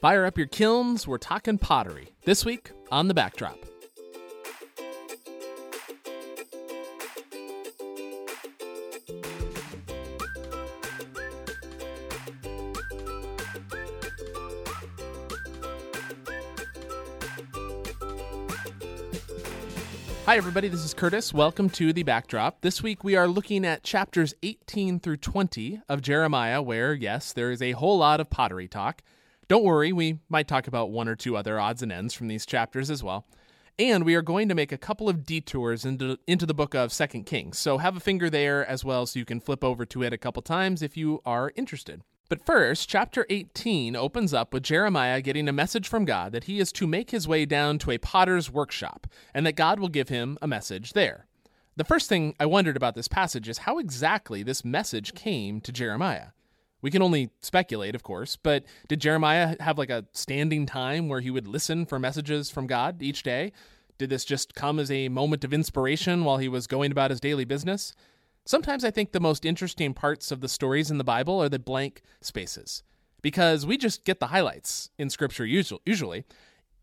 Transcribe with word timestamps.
Fire 0.00 0.24
up 0.24 0.38
your 0.38 0.46
kilns, 0.46 1.06
we're 1.06 1.18
talking 1.18 1.58
pottery. 1.58 2.14
This 2.24 2.42
week 2.42 2.70
on 2.90 3.08
The 3.08 3.12
Backdrop. 3.12 3.58
Hi, 20.24 20.38
everybody. 20.38 20.68
This 20.68 20.82
is 20.82 20.94
Curtis. 20.94 21.34
Welcome 21.34 21.68
to 21.70 21.92
the 21.92 22.04
backdrop. 22.04 22.62
This 22.62 22.82
week 22.82 23.04
we 23.04 23.16
are 23.16 23.28
looking 23.28 23.66
at 23.66 23.82
chapters 23.82 24.32
18 24.42 25.00
through 25.00 25.18
20 25.18 25.82
of 25.90 26.00
Jeremiah, 26.00 26.62
where, 26.62 26.94
yes, 26.94 27.34
there 27.34 27.50
is 27.50 27.60
a 27.60 27.72
whole 27.72 27.98
lot 27.98 28.20
of 28.20 28.30
pottery 28.30 28.66
talk. 28.66 29.02
Don't 29.50 29.64
worry, 29.64 29.92
we 29.92 30.20
might 30.28 30.46
talk 30.46 30.68
about 30.68 30.92
one 30.92 31.08
or 31.08 31.16
two 31.16 31.36
other 31.36 31.58
odds 31.58 31.82
and 31.82 31.90
ends 31.90 32.14
from 32.14 32.28
these 32.28 32.46
chapters 32.46 32.88
as 32.88 33.02
well. 33.02 33.26
And 33.80 34.04
we 34.04 34.14
are 34.14 34.22
going 34.22 34.48
to 34.48 34.54
make 34.54 34.70
a 34.70 34.78
couple 34.78 35.08
of 35.08 35.26
detours 35.26 35.84
into, 35.84 36.18
into 36.28 36.46
the 36.46 36.54
book 36.54 36.72
of 36.72 36.92
Second 36.92 37.26
Kings. 37.26 37.58
So 37.58 37.78
have 37.78 37.96
a 37.96 38.00
finger 38.00 38.30
there 38.30 38.64
as 38.64 38.84
well 38.84 39.06
so 39.06 39.18
you 39.18 39.24
can 39.24 39.40
flip 39.40 39.64
over 39.64 39.84
to 39.86 40.04
it 40.04 40.12
a 40.12 40.18
couple 40.18 40.40
times 40.40 40.82
if 40.82 40.96
you 40.96 41.20
are 41.26 41.50
interested. 41.56 42.02
But 42.28 42.46
first, 42.46 42.88
chapter 42.88 43.26
18 43.28 43.96
opens 43.96 44.32
up 44.32 44.54
with 44.54 44.62
Jeremiah 44.62 45.20
getting 45.20 45.48
a 45.48 45.52
message 45.52 45.88
from 45.88 46.04
God 46.04 46.30
that 46.30 46.44
he 46.44 46.60
is 46.60 46.70
to 46.70 46.86
make 46.86 47.10
his 47.10 47.26
way 47.26 47.44
down 47.44 47.78
to 47.78 47.90
a 47.90 47.98
potter's 47.98 48.52
workshop 48.52 49.08
and 49.34 49.44
that 49.46 49.56
God 49.56 49.80
will 49.80 49.88
give 49.88 50.10
him 50.10 50.38
a 50.40 50.46
message 50.46 50.92
there. 50.92 51.26
The 51.74 51.82
first 51.82 52.08
thing 52.08 52.36
I 52.38 52.46
wondered 52.46 52.76
about 52.76 52.94
this 52.94 53.08
passage 53.08 53.48
is 53.48 53.58
how 53.58 53.78
exactly 53.78 54.44
this 54.44 54.64
message 54.64 55.12
came 55.12 55.60
to 55.62 55.72
Jeremiah. 55.72 56.28
We 56.82 56.90
can 56.90 57.02
only 57.02 57.30
speculate, 57.40 57.94
of 57.94 58.02
course, 58.02 58.36
but 58.36 58.64
did 58.88 59.00
Jeremiah 59.00 59.56
have 59.60 59.78
like 59.78 59.90
a 59.90 60.06
standing 60.12 60.66
time 60.66 61.08
where 61.08 61.20
he 61.20 61.30
would 61.30 61.46
listen 61.46 61.86
for 61.86 61.98
messages 61.98 62.50
from 62.50 62.66
God 62.66 63.02
each 63.02 63.22
day? 63.22 63.52
Did 63.98 64.10
this 64.10 64.24
just 64.24 64.54
come 64.54 64.78
as 64.78 64.90
a 64.90 65.10
moment 65.10 65.44
of 65.44 65.52
inspiration 65.52 66.24
while 66.24 66.38
he 66.38 66.48
was 66.48 66.66
going 66.66 66.90
about 66.90 67.10
his 67.10 67.20
daily 67.20 67.44
business? 67.44 67.94
Sometimes 68.46 68.84
I 68.84 68.90
think 68.90 69.12
the 69.12 69.20
most 69.20 69.44
interesting 69.44 69.92
parts 69.92 70.32
of 70.32 70.40
the 70.40 70.48
stories 70.48 70.90
in 70.90 70.98
the 70.98 71.04
Bible 71.04 71.42
are 71.42 71.50
the 71.50 71.58
blank 71.58 72.02
spaces 72.22 72.82
because 73.22 73.66
we 73.66 73.76
just 73.76 74.04
get 74.04 74.18
the 74.18 74.28
highlights 74.28 74.90
in 74.98 75.10
Scripture 75.10 75.44
usually. 75.46 76.24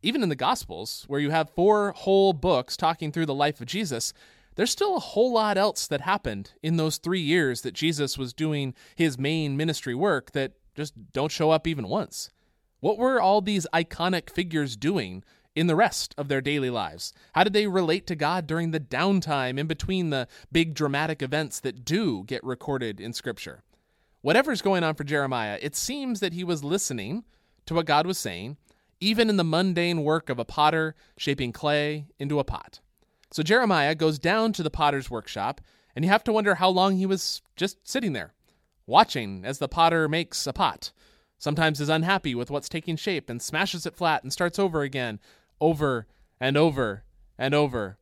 Even 0.03 0.22
in 0.22 0.30
the 0.30 0.36
Gospels, 0.36 1.06
where 1.08 1.20
you 1.20 1.31
have 1.31 1.50
four 1.50 1.92
whole 1.94 2.34
books 2.34 2.78
talking 2.78 3.12
through 3.12 3.25
the 3.25 3.34
life 3.34 3.59
of 3.59 3.66
Jesus, 3.66 4.14
there's 4.58 4.72
still 4.72 4.97
a 4.97 5.00
whole 5.00 5.31
lot 5.31 5.58
else 5.58 5.88
that 5.88 6.02
happened 6.02 6.52
in 6.61 6.77
those 6.77 6.97
three 6.97 7.22
years 7.22 7.61
that 7.61 7.75
Jesus 7.75 8.17
was 8.17 8.33
doing 8.33 8.73
his 8.95 9.17
main 9.17 9.55
ministry 9.55 9.95
work 9.95 10.31
that 10.31 10.53
just 10.75 10.94
don't 11.13 11.31
show 11.31 11.52
up 11.52 11.67
even 11.67 11.88
once. 11.88 12.31
What 12.80 12.97
were 12.97 13.22
all 13.22 13.39
these 13.39 13.67
iconic 13.72 14.31
figures 14.31 14.75
doing 14.75 15.23
in 15.55 15.67
the 15.67 15.75
rest 15.75 16.16
of 16.17 16.28
their 16.28 16.41
daily 16.41 16.72
lives? 16.72 17.13
How 17.33 17.44
did 17.44 17.53
they 17.53 17.67
relate 17.67 18.08
to 18.08 18.16
God 18.16 18.47
during 18.47 18.72
the 18.72 18.80
downtime 18.80 19.59
in 19.59 19.67
between 19.67 20.09
the 20.09 20.28
big 20.52 20.73
dramatic 20.73 21.22
events 21.22 21.59
that 21.59 21.85
do 21.85 22.23
get 22.23 22.44
recorded 22.44 23.00
in 23.00 23.13
Scripture? 23.13 23.63
Whatever's 24.22 24.63
going 24.63 24.83
on 24.83 24.95
for 24.95 25.03
Jeremiah, 25.03 25.59
it 25.61 25.75
seems 25.75 26.19
that 26.19 26.33
he 26.33 26.44
was 26.44 26.63
listening 26.63 27.25
to 27.67 27.75
what 27.75 27.85
God 27.85 28.08
was 28.08 28.17
saying, 28.17 28.58
even 29.00 29.30
in 29.30 29.38
the 29.38 29.44
mundane 29.44 30.03
work 30.03 30.30
of 30.30 30.39
a 30.39 30.45
potter 30.45 30.95
shaping 31.16 31.52
clay 31.52 32.08
into 32.17 32.39
a 32.39 32.44
pot. 32.44 32.80
So 33.31 33.44
Jeremiah 33.44 33.95
goes 33.95 34.20
down 34.20 34.53
to 34.53 34.64
the 34.64 34.70
potter's 34.70 35.09
workshop, 35.09 35.61
and 35.95 36.06
you 36.06 36.11
have 36.11 36.23
to 36.25 36.31
wonder 36.31 36.56
how 36.56 36.70
long 36.70 36.97
he 36.97 37.06
was 37.06 37.42
just 37.56 37.78
sitting 37.88 38.14
there, 38.14 38.34
watching 38.86 39.44
as 39.44 39.59
the 39.59 39.67
potter 39.67 40.08
makes 40.08 40.47
a 40.47 40.53
pot. 40.53 40.92
Sometimes 41.38 41.80
is 41.80 41.89
unhappy 41.89 42.34
with 42.34 42.50
what's 42.50 42.69
taking 42.69 42.95
shape 42.95 43.30
and 43.30 43.42
smashes 43.42 43.86
it 43.86 43.95
flat 43.95 44.23
and 44.23 44.34
starts 44.34 44.58
over 44.58 44.81
again, 44.81 45.19
over 45.61 46.08
and 46.39 46.58
over 46.58 47.03
and 47.38 47.53
over. 47.53 47.97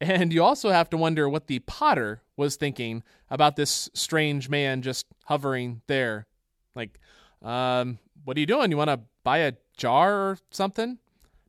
And 0.00 0.32
you 0.32 0.42
also 0.42 0.70
have 0.70 0.88
to 0.90 0.96
wonder 0.96 1.28
what 1.28 1.46
the 1.46 1.58
potter 1.60 2.22
was 2.36 2.56
thinking 2.56 3.02
about 3.28 3.56
this 3.56 3.90
strange 3.92 4.48
man 4.48 4.80
just 4.80 5.06
hovering 5.26 5.82
there. 5.86 6.26
Like, 6.74 6.98
um, 7.42 7.98
what 8.24 8.36
are 8.36 8.40
you 8.40 8.46
doing? 8.46 8.70
You 8.70 8.78
want 8.78 8.88
to 8.88 9.00
buy 9.22 9.38
a 9.38 9.54
jar 9.76 10.14
or 10.14 10.38
something? 10.50 10.98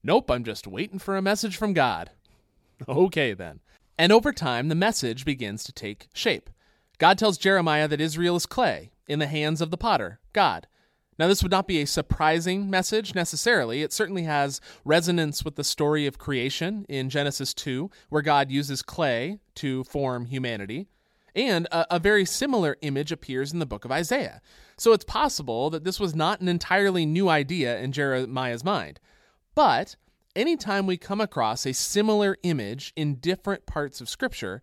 Nope, 0.03 0.29
I'm 0.29 0.43
just 0.43 0.67
waiting 0.67 0.99
for 0.99 1.15
a 1.15 1.21
message 1.21 1.55
from 1.55 1.73
God. 1.73 2.09
okay, 2.89 3.33
then. 3.33 3.59
And 3.97 4.11
over 4.11 4.31
time, 4.31 4.67
the 4.67 4.75
message 4.75 5.25
begins 5.25 5.63
to 5.63 5.71
take 5.71 6.07
shape. 6.13 6.49
God 6.97 7.17
tells 7.17 7.37
Jeremiah 7.37 7.87
that 7.87 8.01
Israel 8.01 8.35
is 8.35 8.45
clay 8.45 8.91
in 9.07 9.19
the 9.19 9.27
hands 9.27 9.61
of 9.61 9.71
the 9.71 9.77
potter, 9.77 10.19
God. 10.33 10.67
Now, 11.19 11.27
this 11.27 11.43
would 11.43 11.51
not 11.51 11.67
be 11.67 11.81
a 11.81 11.85
surprising 11.85 12.69
message 12.69 13.13
necessarily. 13.13 13.83
It 13.83 13.93
certainly 13.93 14.23
has 14.23 14.61
resonance 14.85 15.45
with 15.45 15.55
the 15.55 15.63
story 15.63 16.07
of 16.07 16.17
creation 16.17 16.85
in 16.89 17.09
Genesis 17.09 17.53
2, 17.53 17.91
where 18.09 18.21
God 18.21 18.49
uses 18.49 18.81
clay 18.81 19.37
to 19.55 19.83
form 19.83 20.25
humanity. 20.25 20.87
And 21.35 21.67
a, 21.67 21.95
a, 21.95 21.99
very 21.99 22.25
similar 22.25 22.77
image 22.81 23.11
appears 23.11 23.53
in 23.53 23.59
the 23.59 23.65
book 23.65 23.85
of 23.85 23.91
Isaiah. 23.91 24.41
So 24.77 24.93
it's 24.93 25.05
possible 25.05 25.69
that 25.69 25.83
this 25.83 25.99
was 25.99 26.15
not 26.15 26.41
an 26.41 26.47
entirely 26.47 27.05
new 27.05 27.29
idea 27.29 27.79
in 27.79 27.91
Jeremiah's 27.91 28.63
mind. 28.63 28.99
But 29.53 29.95
anytime 30.35 30.87
we 30.87 30.97
come 30.97 31.21
across 31.21 31.65
a 31.65 31.73
similar 31.73 32.37
image 32.43 32.93
in 32.95 33.15
different 33.15 33.65
parts 33.65 34.01
of 34.01 34.09
Scripture, 34.09 34.61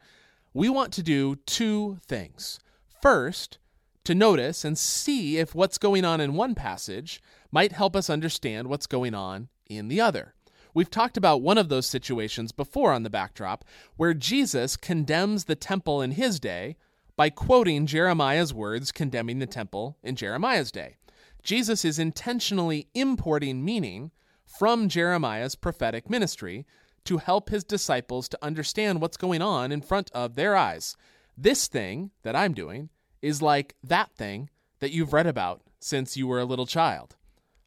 we 0.54 0.68
want 0.68 0.92
to 0.94 1.02
do 1.02 1.36
two 1.46 1.98
things. 2.06 2.60
First, 3.02 3.58
to 4.04 4.14
notice 4.14 4.64
and 4.64 4.78
see 4.78 5.36
if 5.38 5.54
what's 5.54 5.78
going 5.78 6.04
on 6.04 6.20
in 6.20 6.34
one 6.34 6.54
passage 6.54 7.20
might 7.50 7.72
help 7.72 7.94
us 7.94 8.08
understand 8.08 8.68
what's 8.68 8.86
going 8.86 9.14
on 9.14 9.48
in 9.68 9.88
the 9.88 10.00
other. 10.00 10.34
We've 10.74 10.90
talked 10.90 11.16
about 11.16 11.42
one 11.42 11.58
of 11.58 11.68
those 11.68 11.86
situations 11.86 12.52
before 12.52 12.92
on 12.92 13.02
the 13.02 13.10
backdrop, 13.10 13.64
where 13.96 14.14
Jesus 14.14 14.76
condemns 14.76 15.44
the 15.44 15.56
temple 15.56 16.00
in 16.00 16.12
his 16.12 16.38
day 16.40 16.76
by 17.16 17.30
quoting 17.30 17.86
Jeremiah's 17.86 18.54
words 18.54 18.92
condemning 18.92 19.40
the 19.40 19.46
temple 19.46 19.96
in 20.02 20.14
Jeremiah's 20.14 20.70
day. 20.70 20.96
Jesus 21.42 21.84
is 21.84 21.98
intentionally 21.98 22.88
importing 22.94 23.64
meaning 23.64 24.10
from 24.48 24.88
Jeremiah's 24.88 25.54
prophetic 25.54 26.08
ministry 26.08 26.66
to 27.04 27.18
help 27.18 27.50
his 27.50 27.64
disciples 27.64 28.28
to 28.28 28.38
understand 28.42 29.00
what's 29.00 29.16
going 29.16 29.42
on 29.42 29.70
in 29.70 29.80
front 29.80 30.10
of 30.12 30.34
their 30.34 30.56
eyes. 30.56 30.96
This 31.36 31.68
thing 31.68 32.10
that 32.22 32.34
I'm 32.34 32.54
doing 32.54 32.88
is 33.22 33.42
like 33.42 33.76
that 33.82 34.10
thing 34.16 34.50
that 34.80 34.92
you've 34.92 35.12
read 35.12 35.26
about 35.26 35.62
since 35.80 36.16
you 36.16 36.26
were 36.26 36.40
a 36.40 36.44
little 36.44 36.66
child. 36.66 37.16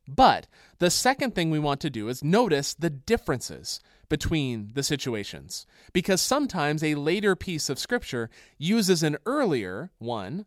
But 0.07 0.47
the 0.79 0.89
second 0.89 1.35
thing 1.35 1.51
we 1.51 1.59
want 1.59 1.79
to 1.81 1.89
do 1.89 2.09
is 2.09 2.23
notice 2.23 2.73
the 2.73 2.89
differences 2.89 3.79
between 4.09 4.71
the 4.73 4.83
situations, 4.83 5.65
because 5.93 6.21
sometimes 6.21 6.83
a 6.83 6.95
later 6.95 7.35
piece 7.35 7.69
of 7.69 7.79
scripture 7.79 8.29
uses 8.57 9.03
an 9.03 9.17
earlier 9.25 9.91
one, 9.99 10.45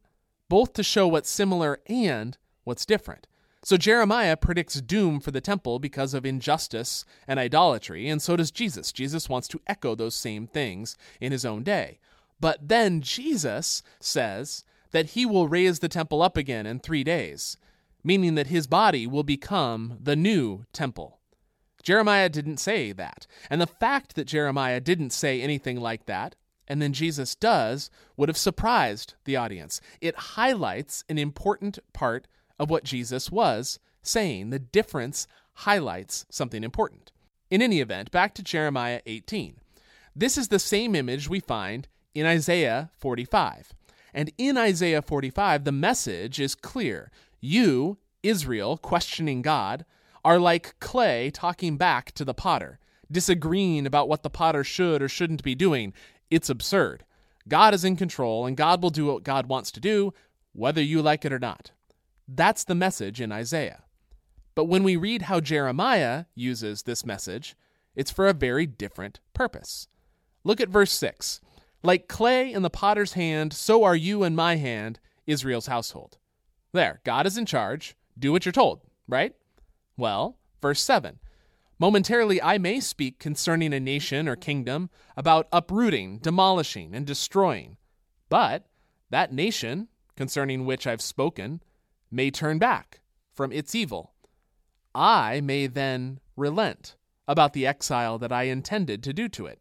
both 0.51 0.75
to 0.75 0.83
show 0.83 1.09
what's 1.09 1.31
similar 1.31 1.81
and 1.87 2.37
what's 2.65 2.85
different. 2.85 3.27
So 3.65 3.79
Jeremiah 3.79 4.37
predicts 4.37 4.79
doom 4.83 5.21
for 5.21 5.31
the 5.31 5.41
temple 5.41 5.79
because 5.79 6.13
of 6.13 6.27
injustice 6.27 7.07
and 7.27 7.41
idolatry, 7.41 8.11
and 8.11 8.21
so 8.21 8.37
does 8.37 8.51
Jesus. 8.51 8.93
Jesus 8.93 9.29
wants 9.29 9.49
to 9.49 9.61
echo 9.67 9.95
those 9.95 10.15
same 10.15 10.47
things 10.47 10.99
in 11.19 11.33
his 11.33 11.47
own 11.47 11.63
day. 11.63 11.99
But 12.39 12.69
then 12.69 13.01
Jesus 13.01 13.83
says 14.01 14.65
that 14.91 15.11
he 15.11 15.25
will 15.25 15.49
raise 15.49 15.79
the 15.79 15.89
temple 15.89 16.21
up 16.21 16.37
again 16.37 16.67
in 16.67 16.79
three 16.79 17.03
days, 17.05 17.57
meaning 18.03 18.35
that 18.35 18.49
his 18.49 18.67
body 18.67 19.07
will 19.07 19.23
become 19.23 19.97
the 19.99 20.15
new 20.15 20.67
temple. 20.75 21.21
Jeremiah 21.83 22.29
didn't 22.29 22.59
say 22.59 22.93
that. 22.93 23.27
And 23.49 23.63
the 23.63 23.67
fact 23.67 24.15
that 24.15 24.27
Jeremiah 24.27 24.81
didn't 24.81 25.11
say 25.11 25.41
anything 25.41 25.81
like 25.81 26.05
that, 26.05 26.37
and 26.69 26.83
then 26.83 26.93
Jesus 26.93 27.35
does, 27.35 27.91
would 28.17 28.29
have 28.29 28.37
surprised 28.37 29.15
the 29.25 29.37
audience. 29.37 29.81
It 30.03 30.17
highlights 30.17 31.03
an 31.09 31.17
important 31.17 31.79
part 31.95 32.27
of 32.59 32.71
what 32.71 32.85
Jesus 32.85 33.31
was 33.31 33.79
saying. 34.03 34.51
The 34.51 34.59
difference 34.59 35.27
highlights 35.55 36.27
something 36.31 36.65
important. 36.65 37.13
In 37.51 37.63
any 37.63 37.81
event, 37.81 38.11
back 38.11 38.35
to 38.35 38.43
Jeremiah 38.43 39.01
18. 39.07 39.57
This 40.17 40.39
is 40.39 40.49
the 40.49 40.59
same 40.59 40.95
image 40.95 41.29
we 41.29 41.41
find 41.41 41.89
in 42.15 42.27
Isaiah 42.27 42.91
45. 42.97 43.75
And 44.13 44.33
in 44.39 44.57
Isaiah 44.57 45.03
45, 45.03 45.65
the 45.65 45.73
message 45.73 46.39
is 46.39 46.55
clear. 46.55 47.11
You, 47.41 47.99
Israel, 48.23 48.77
questioning 48.77 49.43
God, 49.43 49.85
are 50.25 50.39
like 50.39 50.79
clay 50.81 51.31
talking 51.31 51.77
back 51.77 52.13
to 52.13 52.25
the 52.25 52.33
potter, 52.33 52.79
disagreeing 53.11 53.87
about 53.87 54.09
what 54.09 54.23
the 54.23 54.31
potter 54.31 54.65
should 54.65 55.03
or 55.03 55.09
shouldn't 55.09 55.43
be 55.43 55.55
doing. 55.55 55.93
It's 56.31 56.49
absurd. 56.49 57.05
God 57.47 57.75
is 57.75 57.85
in 57.85 57.97
control, 57.97 58.47
and 58.47 58.57
God 58.57 58.83
will 58.83 58.91
do 58.91 59.07
what 59.07 59.25
God 59.25 59.47
wants 59.47 59.71
to 59.73 59.81
do, 59.81 60.15
whether 60.53 60.81
you 60.81 61.03
like 61.03 61.25
it 61.25 61.33
or 61.33 61.39
not. 61.39 61.73
That's 62.27 62.65
the 62.65 62.75
message 62.75 63.21
in 63.21 63.33
Isaiah. 63.33 63.83
But 64.55 64.65
when 64.65 64.85
we 64.85 64.97
read 64.97 65.23
how 65.23 65.41
Jeremiah 65.41 66.27
uses 66.35 66.83
this 66.83 67.05
message, 67.05 67.57
it's 67.95 68.11
for 68.11 68.29
a 68.29 68.33
very 68.33 68.67
different 68.67 69.21
purpose. 69.33 69.89
Look 70.45 70.61
at 70.61 70.69
verse 70.69 70.93
6. 70.93 71.41
Like 71.83 72.09
clay 72.09 72.53
in 72.53 72.63
the 72.63 72.71
potter's 72.71 73.13
hand, 73.13 73.53
so 73.53 73.85
are 73.85 73.97
you 73.97 74.25
in 74.25 74.35
my 74.35 74.57
hand, 74.57 75.01
Israel's 75.27 75.67
household. 75.67 76.19
There, 76.73 77.01
God 77.05 77.27
is 77.27 77.37
in 77.37 77.47
charge. 77.47 77.97
Do 78.19 78.33
what 78.33 78.45
you're 78.45 78.53
told, 78.53 78.81
right? 79.07 79.35
Well, 79.97 80.39
verse 80.61 80.81
7 80.81 81.19
Momentarily 81.79 82.41
I 82.41 82.59
may 82.59 82.81
speak 82.81 83.19
concerning 83.19 83.75
a 83.75 83.81
nation 83.81 84.29
or 84.29 84.37
kingdom, 84.37 84.91
about 85.17 85.49
uprooting, 85.53 86.19
demolishing, 86.19 86.95
and 86.95 87.07
destroying. 87.07 87.77
But 88.29 88.67
that 89.11 89.33
nation, 89.33 89.89
concerning 90.17 90.65
which 90.65 90.87
I've 90.87 91.03
spoken, 91.03 91.61
may 92.15 92.31
turn 92.31 92.59
back 92.59 93.01
from 93.33 93.53
its 93.53 93.75
evil. 93.75 94.15
I 94.95 95.41
may 95.41 95.67
then 95.67 96.21
relent 96.37 96.97
about 97.27 97.53
the 97.53 97.67
exile 97.67 98.19
that 98.19 98.33
I 98.33 98.45
intended 98.45 99.03
to 99.03 99.13
do 99.13 99.29
to 99.31 99.47
it. 99.47 99.61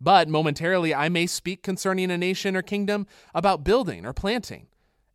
But 0.00 0.28
momentarily 0.28 0.94
I 0.94 1.08
may 1.08 1.26
speak 1.26 1.62
concerning 1.62 2.10
a 2.10 2.18
nation 2.18 2.56
or 2.56 2.62
kingdom 2.62 3.06
about 3.34 3.64
building 3.64 4.04
or 4.04 4.12
planting, 4.12 4.66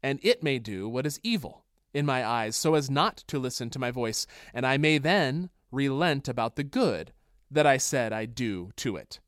and 0.01 0.19
it 0.21 0.43
may 0.43 0.59
do 0.59 0.87
what 0.87 1.05
is 1.05 1.19
evil 1.23 1.65
in 1.93 2.05
my 2.05 2.25
eyes, 2.25 2.55
so 2.55 2.75
as 2.75 2.89
not 2.89 3.17
to 3.27 3.39
listen 3.39 3.69
to 3.69 3.79
my 3.79 3.89
voice, 3.89 4.27
and 4.53 4.65
I 4.65 4.77
may 4.77 4.97
then 4.97 5.49
relent 5.71 6.27
about 6.27 6.55
the 6.55 6.63
good 6.63 7.13
that 7.49 7.65
I 7.65 7.77
said 7.77 8.11
I'd 8.11 8.35
do 8.35 8.71
to 8.77 8.95
it. 8.95 9.19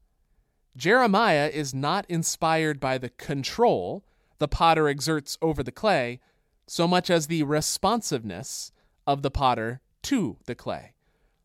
Jeremiah 0.76 1.50
is 1.52 1.74
not 1.74 2.06
inspired 2.08 2.80
by 2.80 2.98
the 2.98 3.10
control 3.10 4.06
the 4.38 4.48
potter 4.48 4.88
exerts 4.88 5.38
over 5.42 5.64
the 5.64 5.72
clay 5.72 6.20
so 6.68 6.88
much 6.88 7.10
as 7.10 7.28
the 7.28 7.44
responsiveness 7.44 8.72
of 9.06 9.22
the 9.22 9.32
potter 9.32 9.82
to 10.04 10.38
the 10.46 10.56
clay. 10.56 10.94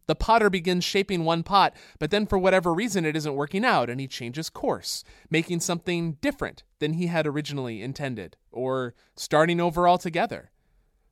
The 0.07 0.17
potter 0.17 0.51
begins 0.51 0.85
shaping 0.85 1.25
one 1.25 1.43
pot, 1.43 1.75
but 1.99 2.11
then 2.11 2.27
for 2.27 2.37
whatever 2.37 2.75
reason 2.75 3.05
it 3.05 3.17
isn't 3.17 3.37
working 3.37 3.65
out 3.65 3.89
and 3.89 4.01
he 4.01 4.09
changes 4.09 4.51
course, 4.51 5.05
making 5.31 5.61
something 5.61 6.15
different 6.21 6.65
than 6.81 6.95
he 6.95 7.07
had 7.07 7.27
originally 7.27 7.81
intended, 7.83 8.37
or 8.51 8.95
starting 9.17 9.61
over 9.61 9.89
altogether. 9.89 10.51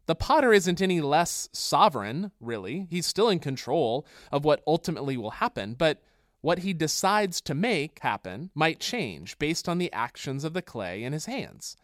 The 0.07 0.17
potter 0.17 0.53
isn't 0.53 0.83
any 0.83 1.01
less 1.01 1.49
sovereign, 1.53 2.33
really. 2.41 2.89
He's 2.91 3.07
still 3.07 3.29
in 3.29 3.39
control 3.39 4.05
of 4.33 4.45
what 4.45 4.63
ultimately 4.67 5.17
will 5.17 5.31
happen, 5.31 5.75
but 5.75 6.03
what 6.41 6.61
he 6.61 6.73
decides 6.73 7.41
to 7.43 7.55
make 7.55 8.01
happen 8.01 8.51
might 8.55 8.81
change 8.81 9.39
based 9.39 9.69
on 9.69 9.79
the 9.79 9.93
actions 9.93 10.43
of 10.43 10.53
the 10.53 10.63
clay 10.63 11.05
in 11.05 11.13
his 11.13 11.27
hands. 11.27 11.77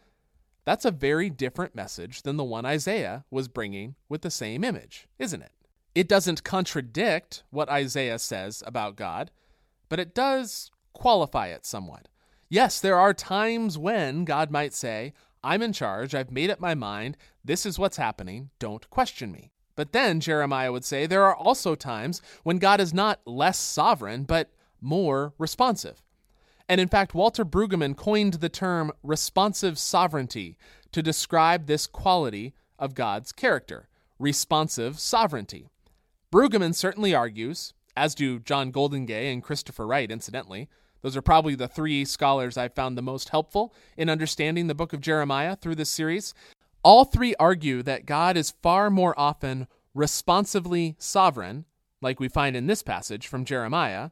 That's 0.67 0.83
a 0.83 0.91
very 0.91 1.29
different 1.29 1.75
message 1.75 2.23
than 2.23 2.35
the 2.35 2.43
one 2.43 2.65
Isaiah 2.65 3.23
was 3.31 3.47
bringing 3.47 3.95
with 4.09 4.21
the 4.21 4.29
same 4.29 4.65
image, 4.65 5.07
isn't 5.17 5.41
it? 5.41 5.53
It 5.95 6.09
doesn't 6.09 6.43
contradict 6.43 7.43
what 7.51 7.69
Isaiah 7.69 8.19
says 8.19 8.61
about 8.67 8.97
God, 8.97 9.31
but 9.87 9.97
it 9.97 10.13
does 10.13 10.69
qualify 10.91 11.47
it 11.47 11.65
somewhat. 11.65 12.09
Yes, 12.49 12.81
there 12.81 12.99
are 12.99 13.13
times 13.13 13.77
when 13.77 14.25
God 14.25 14.51
might 14.51 14.73
say, 14.73 15.13
I'm 15.41 15.61
in 15.61 15.71
charge, 15.71 16.13
I've 16.13 16.31
made 16.31 16.49
up 16.49 16.59
my 16.59 16.75
mind, 16.75 17.15
this 17.45 17.65
is 17.65 17.79
what's 17.79 17.95
happening, 17.95 18.49
don't 18.59 18.89
question 18.89 19.31
me. 19.31 19.53
But 19.77 19.93
then 19.93 20.19
Jeremiah 20.19 20.73
would 20.73 20.83
say 20.83 21.05
there 21.05 21.23
are 21.23 21.35
also 21.37 21.75
times 21.75 22.21
when 22.43 22.57
God 22.57 22.81
is 22.81 22.93
not 22.93 23.21
less 23.25 23.57
sovereign, 23.57 24.23
but 24.23 24.51
more 24.81 25.33
responsive. 25.37 26.03
And 26.69 26.81
in 26.81 26.87
fact, 26.87 27.13
Walter 27.13 27.45
Brueggemann 27.45 27.95
coined 27.95 28.35
the 28.35 28.49
term 28.49 28.91
responsive 29.03 29.79
sovereignty 29.79 30.57
to 30.91 31.01
describe 31.01 31.65
this 31.65 31.87
quality 31.87 32.53
of 32.77 32.95
God's 32.95 33.31
character 33.31 33.87
responsive 34.19 34.99
sovereignty. 34.99 35.67
Brueggemann 36.31 36.73
certainly 36.73 37.13
argues, 37.13 37.73
as 37.95 38.15
do 38.15 38.39
John 38.39 38.71
Goldingay 38.71 39.31
and 39.31 39.43
Christopher 39.43 39.85
Wright, 39.85 40.11
incidentally. 40.11 40.69
Those 41.01 41.15
are 41.15 41.21
probably 41.21 41.55
the 41.55 41.67
three 41.67 42.03
scholars 42.03 42.57
I've 42.57 42.73
found 42.73 42.97
the 42.97 43.03
most 43.03 43.29
helpful 43.29 43.73
in 43.95 44.09
understanding 44.09 44.67
the 44.67 44.75
book 44.75 44.91
of 44.91 45.01
Jeremiah 45.01 45.55
through 45.55 45.75
this 45.75 45.89
series. 45.89 46.33
All 46.83 47.05
three 47.05 47.35
argue 47.39 47.83
that 47.83 48.05
God 48.05 48.35
is 48.35 48.55
far 48.61 48.89
more 48.89 49.17
often 49.17 49.67
responsively 49.93 50.95
sovereign, 50.97 51.65
like 52.01 52.19
we 52.19 52.27
find 52.27 52.55
in 52.55 52.67
this 52.67 52.83
passage 52.83 53.27
from 53.27 53.45
Jeremiah, 53.45 54.09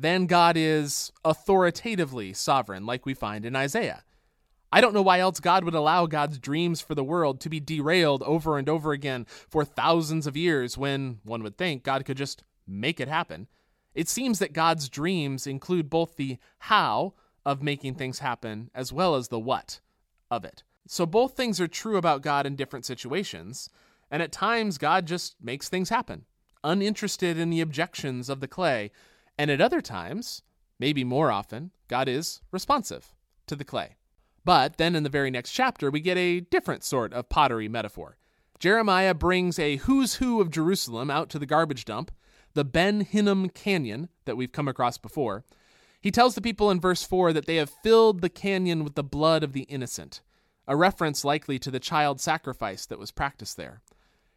than 0.00 0.26
God 0.26 0.56
is 0.56 1.12
authoritatively 1.24 2.32
sovereign, 2.32 2.86
like 2.86 3.04
we 3.04 3.14
find 3.14 3.44
in 3.44 3.54
Isaiah. 3.54 4.02
I 4.72 4.80
don't 4.80 4.94
know 4.94 5.02
why 5.02 5.18
else 5.18 5.40
God 5.40 5.64
would 5.64 5.74
allow 5.74 6.06
God's 6.06 6.38
dreams 6.38 6.80
for 6.80 6.94
the 6.94 7.04
world 7.04 7.40
to 7.40 7.48
be 7.48 7.60
derailed 7.60 8.22
over 8.22 8.56
and 8.56 8.68
over 8.68 8.92
again 8.92 9.26
for 9.28 9.64
thousands 9.64 10.26
of 10.26 10.36
years 10.36 10.78
when, 10.78 11.18
one 11.24 11.42
would 11.42 11.58
think, 11.58 11.82
God 11.82 12.04
could 12.04 12.16
just 12.16 12.44
make 12.66 13.00
it 13.00 13.08
happen. 13.08 13.48
It 13.94 14.08
seems 14.08 14.38
that 14.38 14.52
God's 14.52 14.88
dreams 14.88 15.46
include 15.46 15.90
both 15.90 16.16
the 16.16 16.38
how 16.58 17.14
of 17.44 17.62
making 17.62 17.96
things 17.96 18.20
happen 18.20 18.70
as 18.74 18.92
well 18.92 19.16
as 19.16 19.28
the 19.28 19.40
what 19.40 19.80
of 20.30 20.44
it. 20.44 20.62
So 20.86 21.04
both 21.04 21.36
things 21.36 21.60
are 21.60 21.68
true 21.68 21.96
about 21.96 22.22
God 22.22 22.46
in 22.46 22.56
different 22.56 22.84
situations, 22.86 23.68
and 24.10 24.22
at 24.22 24.32
times 24.32 24.78
God 24.78 25.06
just 25.06 25.34
makes 25.42 25.68
things 25.68 25.88
happen, 25.88 26.24
uninterested 26.62 27.38
in 27.38 27.50
the 27.50 27.60
objections 27.60 28.28
of 28.28 28.40
the 28.40 28.48
clay 28.48 28.92
and 29.40 29.50
at 29.50 29.62
other 29.62 29.80
times, 29.80 30.42
maybe 30.78 31.02
more 31.02 31.32
often, 31.32 31.70
God 31.88 32.10
is 32.10 32.42
responsive 32.50 33.14
to 33.46 33.56
the 33.56 33.64
clay. 33.64 33.96
But 34.44 34.76
then 34.76 34.94
in 34.94 35.02
the 35.02 35.08
very 35.08 35.30
next 35.30 35.52
chapter, 35.52 35.90
we 35.90 36.00
get 36.00 36.18
a 36.18 36.40
different 36.40 36.84
sort 36.84 37.14
of 37.14 37.30
pottery 37.30 37.66
metaphor. 37.66 38.18
Jeremiah 38.58 39.14
brings 39.14 39.58
a 39.58 39.76
who's 39.76 40.16
who 40.16 40.42
of 40.42 40.50
Jerusalem 40.50 41.10
out 41.10 41.30
to 41.30 41.38
the 41.38 41.46
garbage 41.46 41.86
dump, 41.86 42.10
the 42.52 42.66
Ben 42.66 43.00
Hinnom 43.00 43.48
Canyon 43.48 44.10
that 44.26 44.36
we've 44.36 44.52
come 44.52 44.68
across 44.68 44.98
before. 44.98 45.42
He 46.02 46.10
tells 46.10 46.34
the 46.34 46.42
people 46.42 46.70
in 46.70 46.78
verse 46.78 47.02
4 47.02 47.32
that 47.32 47.46
they 47.46 47.56
have 47.56 47.70
filled 47.70 48.20
the 48.20 48.28
canyon 48.28 48.84
with 48.84 48.94
the 48.94 49.02
blood 49.02 49.42
of 49.42 49.54
the 49.54 49.62
innocent, 49.62 50.20
a 50.68 50.76
reference 50.76 51.24
likely 51.24 51.58
to 51.60 51.70
the 51.70 51.80
child 51.80 52.20
sacrifice 52.20 52.84
that 52.84 52.98
was 52.98 53.10
practiced 53.10 53.56
there. 53.56 53.80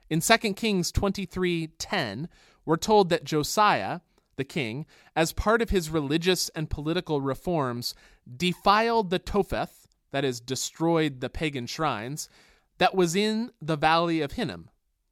In 0.09 0.21
2 0.21 0.55
Kings 0.55 0.93
23:10, 0.93 2.29
we're 2.63 2.77
told 2.77 3.09
that 3.09 3.25
Josiah, 3.25 3.99
the 4.35 4.43
king, 4.43 4.85
as 5.15 5.33
part 5.33 5.61
of 5.61 5.69
his 5.69 5.89
religious 5.89 6.49
and 6.49 6.69
political 6.69 7.21
reforms, 7.21 7.93
defiled 8.37 9.09
the 9.09 9.19
Topheth, 9.19 9.87
that 10.11 10.25
is, 10.25 10.39
destroyed 10.39 11.21
the 11.21 11.29
pagan 11.29 11.65
shrines, 11.65 12.29
that 12.77 12.95
was 12.95 13.15
in 13.15 13.51
the 13.61 13.77
valley 13.77 14.21
of 14.21 14.33
Hinnom, 14.33 14.69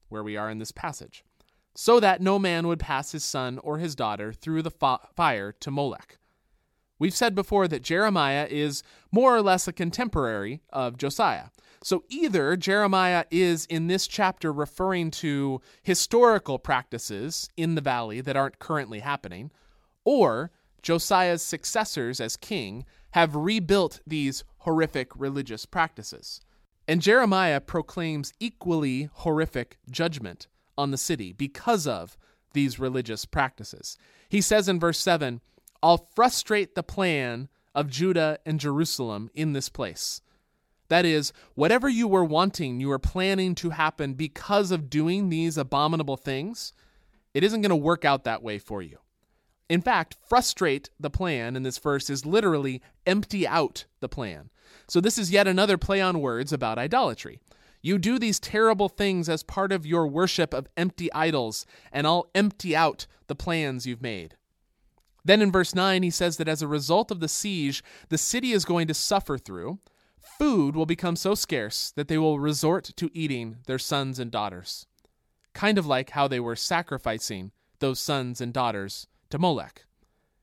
where 0.09 0.23
we 0.23 0.37
are 0.37 0.49
in 0.49 0.59
this 0.59 0.71
passage, 0.71 1.23
so 1.75 1.99
that 1.99 2.21
no 2.21 2.37
man 2.37 2.67
would 2.67 2.79
pass 2.79 3.11
his 3.11 3.23
son 3.23 3.59
or 3.59 3.77
his 3.77 3.95
daughter 3.95 4.33
through 4.33 4.61
the 4.61 4.71
fire 5.15 5.51
to 5.51 5.71
Molech. 5.71 6.17
We've 7.01 7.15
said 7.15 7.33
before 7.33 7.67
that 7.67 7.81
Jeremiah 7.81 8.45
is 8.47 8.83
more 9.11 9.35
or 9.35 9.41
less 9.41 9.67
a 9.67 9.73
contemporary 9.73 10.61
of 10.69 10.97
Josiah. 10.97 11.45
So 11.81 12.03
either 12.09 12.55
Jeremiah 12.55 13.25
is 13.31 13.65
in 13.65 13.87
this 13.87 14.05
chapter 14.05 14.53
referring 14.53 15.09
to 15.09 15.61
historical 15.81 16.59
practices 16.59 17.49
in 17.57 17.73
the 17.73 17.81
valley 17.81 18.21
that 18.21 18.37
aren't 18.37 18.59
currently 18.59 18.99
happening, 18.99 19.49
or 20.05 20.51
Josiah's 20.83 21.41
successors 21.41 22.21
as 22.21 22.37
king 22.37 22.85
have 23.13 23.35
rebuilt 23.35 23.99
these 24.05 24.43
horrific 24.57 25.09
religious 25.15 25.65
practices. 25.65 26.39
And 26.87 27.01
Jeremiah 27.01 27.61
proclaims 27.61 28.31
equally 28.39 29.09
horrific 29.11 29.79
judgment 29.89 30.47
on 30.77 30.91
the 30.91 30.99
city 30.99 31.33
because 31.33 31.87
of 31.87 32.15
these 32.53 32.77
religious 32.77 33.25
practices. 33.25 33.97
He 34.29 34.39
says 34.39 34.69
in 34.69 34.79
verse 34.79 34.99
7 34.99 35.41
I'll 35.83 36.09
frustrate 36.15 36.75
the 36.75 36.83
plan 36.83 37.49
of 37.73 37.89
Judah 37.89 38.39
and 38.45 38.59
Jerusalem 38.59 39.29
in 39.33 39.53
this 39.53 39.69
place. 39.69 40.21
That 40.89 41.05
is, 41.05 41.31
whatever 41.55 41.87
you 41.87 42.07
were 42.07 42.25
wanting, 42.25 42.79
you 42.81 42.89
were 42.89 42.99
planning 42.99 43.55
to 43.55 43.69
happen 43.69 44.13
because 44.13 44.71
of 44.71 44.89
doing 44.89 45.29
these 45.29 45.57
abominable 45.57 46.17
things, 46.17 46.73
it 47.33 47.43
isn't 47.43 47.61
going 47.61 47.69
to 47.69 47.75
work 47.77 48.03
out 48.03 48.25
that 48.25 48.43
way 48.43 48.59
for 48.59 48.81
you. 48.81 48.97
In 49.69 49.81
fact, 49.81 50.17
frustrate 50.27 50.89
the 50.99 51.09
plan 51.09 51.55
in 51.55 51.63
this 51.63 51.77
verse 51.77 52.09
is 52.09 52.25
literally 52.25 52.81
empty 53.05 53.47
out 53.47 53.85
the 54.01 54.09
plan. 54.09 54.49
So, 54.87 54.99
this 54.99 55.17
is 55.17 55.31
yet 55.31 55.47
another 55.47 55.77
play 55.77 56.01
on 56.01 56.19
words 56.19 56.51
about 56.51 56.77
idolatry. 56.77 57.39
You 57.81 57.97
do 57.97 58.19
these 58.19 58.39
terrible 58.39 58.89
things 58.89 59.29
as 59.29 59.43
part 59.43 59.71
of 59.71 59.85
your 59.85 60.07
worship 60.07 60.53
of 60.53 60.67
empty 60.75 61.11
idols, 61.13 61.65
and 61.91 62.05
I'll 62.05 62.29
empty 62.35 62.75
out 62.75 63.07
the 63.27 63.35
plans 63.35 63.87
you've 63.87 64.01
made. 64.01 64.35
Then 65.23 65.41
in 65.41 65.51
verse 65.51 65.75
9, 65.75 66.03
he 66.03 66.09
says 66.09 66.37
that 66.37 66.47
as 66.47 66.61
a 66.61 66.67
result 66.67 67.11
of 67.11 67.19
the 67.19 67.27
siege, 67.27 67.83
the 68.09 68.17
city 68.17 68.51
is 68.53 68.65
going 68.65 68.87
to 68.87 68.93
suffer 68.93 69.37
through 69.37 69.79
food 70.21 70.75
will 70.75 70.85
become 70.85 71.15
so 71.15 71.35
scarce 71.35 71.91
that 71.95 72.07
they 72.07 72.17
will 72.17 72.39
resort 72.39 72.85
to 72.95 73.11
eating 73.13 73.57
their 73.67 73.79
sons 73.79 74.19
and 74.19 74.31
daughters. 74.31 74.87
Kind 75.53 75.77
of 75.77 75.85
like 75.85 76.11
how 76.11 76.27
they 76.27 76.39
were 76.39 76.55
sacrificing 76.55 77.51
those 77.79 77.99
sons 77.99 78.41
and 78.41 78.53
daughters 78.53 79.07
to 79.29 79.39
Molech. 79.39 79.85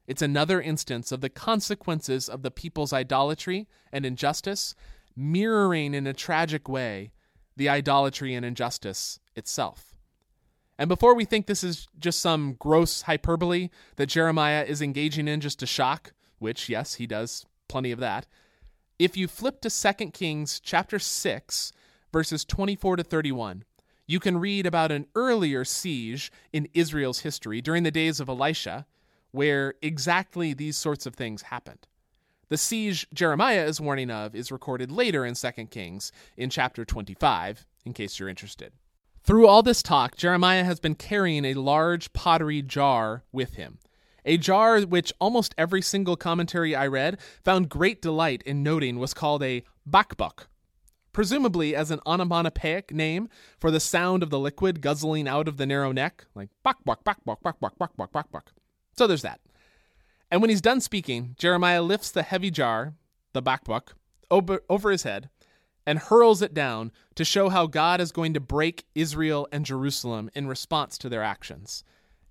It's 0.06 0.22
another 0.22 0.60
instance 0.60 1.12
of 1.12 1.20
the 1.20 1.28
consequences 1.28 2.28
of 2.28 2.42
the 2.42 2.50
people's 2.50 2.92
idolatry 2.92 3.68
and 3.92 4.06
injustice, 4.06 4.74
mirroring 5.16 5.94
in 5.94 6.06
a 6.06 6.12
tragic 6.12 6.68
way 6.68 7.12
the 7.56 7.68
idolatry 7.68 8.34
and 8.34 8.44
injustice 8.44 9.20
itself. 9.34 9.87
And 10.78 10.88
before 10.88 11.14
we 11.14 11.24
think 11.24 11.46
this 11.46 11.64
is 11.64 11.88
just 11.98 12.20
some 12.20 12.54
gross 12.58 13.02
hyperbole 13.02 13.70
that 13.96 14.06
Jeremiah 14.06 14.64
is 14.64 14.80
engaging 14.80 15.26
in 15.26 15.40
just 15.40 15.58
to 15.58 15.66
shock, 15.66 16.12
which, 16.38 16.68
yes, 16.68 16.94
he 16.94 17.06
does 17.06 17.46
plenty 17.66 17.90
of 17.90 17.98
that, 17.98 18.26
if 18.98 19.16
you 19.16 19.26
flip 19.28 19.60
to 19.60 19.70
2 19.70 20.10
Kings 20.10 20.60
chapter 20.60 20.98
6, 20.98 21.72
verses 22.12 22.44
24 22.44 22.96
to 22.96 23.04
31, 23.04 23.64
You 24.06 24.20
can 24.20 24.38
read 24.38 24.66
about 24.66 24.90
an 24.90 25.06
earlier 25.14 25.64
siege 25.64 26.32
in 26.52 26.68
Israel's 26.74 27.20
history 27.20 27.60
during 27.60 27.82
the 27.82 27.90
days 27.90 28.20
of 28.20 28.28
Elisha, 28.28 28.86
where 29.32 29.74
exactly 29.82 30.54
these 30.54 30.76
sorts 30.76 31.06
of 31.06 31.14
things 31.14 31.42
happened. 31.42 31.86
The 32.48 32.56
siege 32.56 33.06
Jeremiah 33.12 33.66
is 33.66 33.80
warning 33.80 34.10
of 34.10 34.34
is 34.34 34.50
recorded 34.50 34.90
later 34.90 35.26
in 35.26 35.34
2 35.34 35.50
Kings 35.66 36.10
in 36.36 36.48
chapter 36.50 36.84
25, 36.84 37.66
in 37.84 37.92
case 37.92 38.18
you're 38.18 38.28
interested. 38.28 38.72
Through 39.22 39.46
all 39.46 39.62
this 39.62 39.82
talk, 39.82 40.16
Jeremiah 40.16 40.64
has 40.64 40.80
been 40.80 40.94
carrying 40.94 41.44
a 41.44 41.54
large 41.54 42.12
pottery 42.12 42.62
jar 42.62 43.24
with 43.30 43.54
him, 43.54 43.78
a 44.24 44.38
jar 44.38 44.80
which 44.82 45.12
almost 45.20 45.54
every 45.58 45.82
single 45.82 46.16
commentary 46.16 46.74
I 46.74 46.86
read 46.86 47.18
found 47.44 47.68
great 47.68 48.00
delight 48.00 48.42
in 48.44 48.62
noting 48.62 48.98
was 48.98 49.14
called 49.14 49.42
a 49.42 49.64
bakbuk, 49.88 50.46
presumably 51.12 51.74
as 51.74 51.90
an 51.90 52.00
onomatopoeic 52.06 52.92
name 52.92 53.28
for 53.58 53.70
the 53.70 53.80
sound 53.80 54.22
of 54.22 54.30
the 54.30 54.38
liquid 54.38 54.80
guzzling 54.80 55.28
out 55.28 55.48
of 55.48 55.56
the 55.56 55.66
narrow 55.66 55.92
neck, 55.92 56.26
like 56.34 56.48
bakbuk, 56.64 57.02
bakbuk, 57.04 57.42
bakbuk, 57.42 57.76
bakbuk, 57.78 58.10
bakbuk. 58.12 58.42
So 58.96 59.06
there's 59.06 59.22
that. 59.22 59.40
And 60.30 60.40
when 60.40 60.50
he's 60.50 60.60
done 60.60 60.80
speaking, 60.80 61.34
Jeremiah 61.38 61.82
lifts 61.82 62.10
the 62.10 62.22
heavy 62.22 62.50
jar, 62.50 62.94
the 63.32 63.42
bakbuk, 63.42 63.92
over, 64.30 64.60
over 64.68 64.90
his 64.90 65.02
head 65.02 65.30
and 65.88 65.98
hurls 65.98 66.42
it 66.42 66.52
down 66.52 66.92
to 67.14 67.24
show 67.24 67.48
how 67.48 67.66
God 67.66 67.98
is 67.98 68.12
going 68.12 68.34
to 68.34 68.40
break 68.40 68.84
Israel 68.94 69.48
and 69.50 69.64
Jerusalem 69.64 70.28
in 70.34 70.46
response 70.46 70.98
to 70.98 71.08
their 71.08 71.22
actions. 71.22 71.82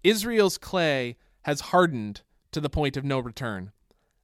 Israel's 0.03 0.59
clay 0.59 1.17
has 1.41 1.61
hardened 1.61 2.21
to 2.51 2.61
the 2.61 2.69
point 2.69 2.95
of 2.97 3.03
no 3.03 3.17
return. 3.17 3.71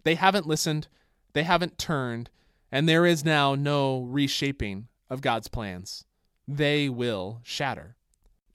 They 0.03 0.13
haven't 0.13 0.45
listened, 0.45 0.87
they 1.33 1.41
haven't 1.41 1.79
turned, 1.79 2.29
and 2.71 2.87
there 2.87 3.07
is 3.07 3.25
now 3.25 3.55
no 3.55 4.03
reshaping 4.03 4.87
of 5.09 5.21
God's 5.21 5.47
plans. 5.47 6.05
They 6.47 6.87
will 6.87 7.39
shatter. 7.41 7.95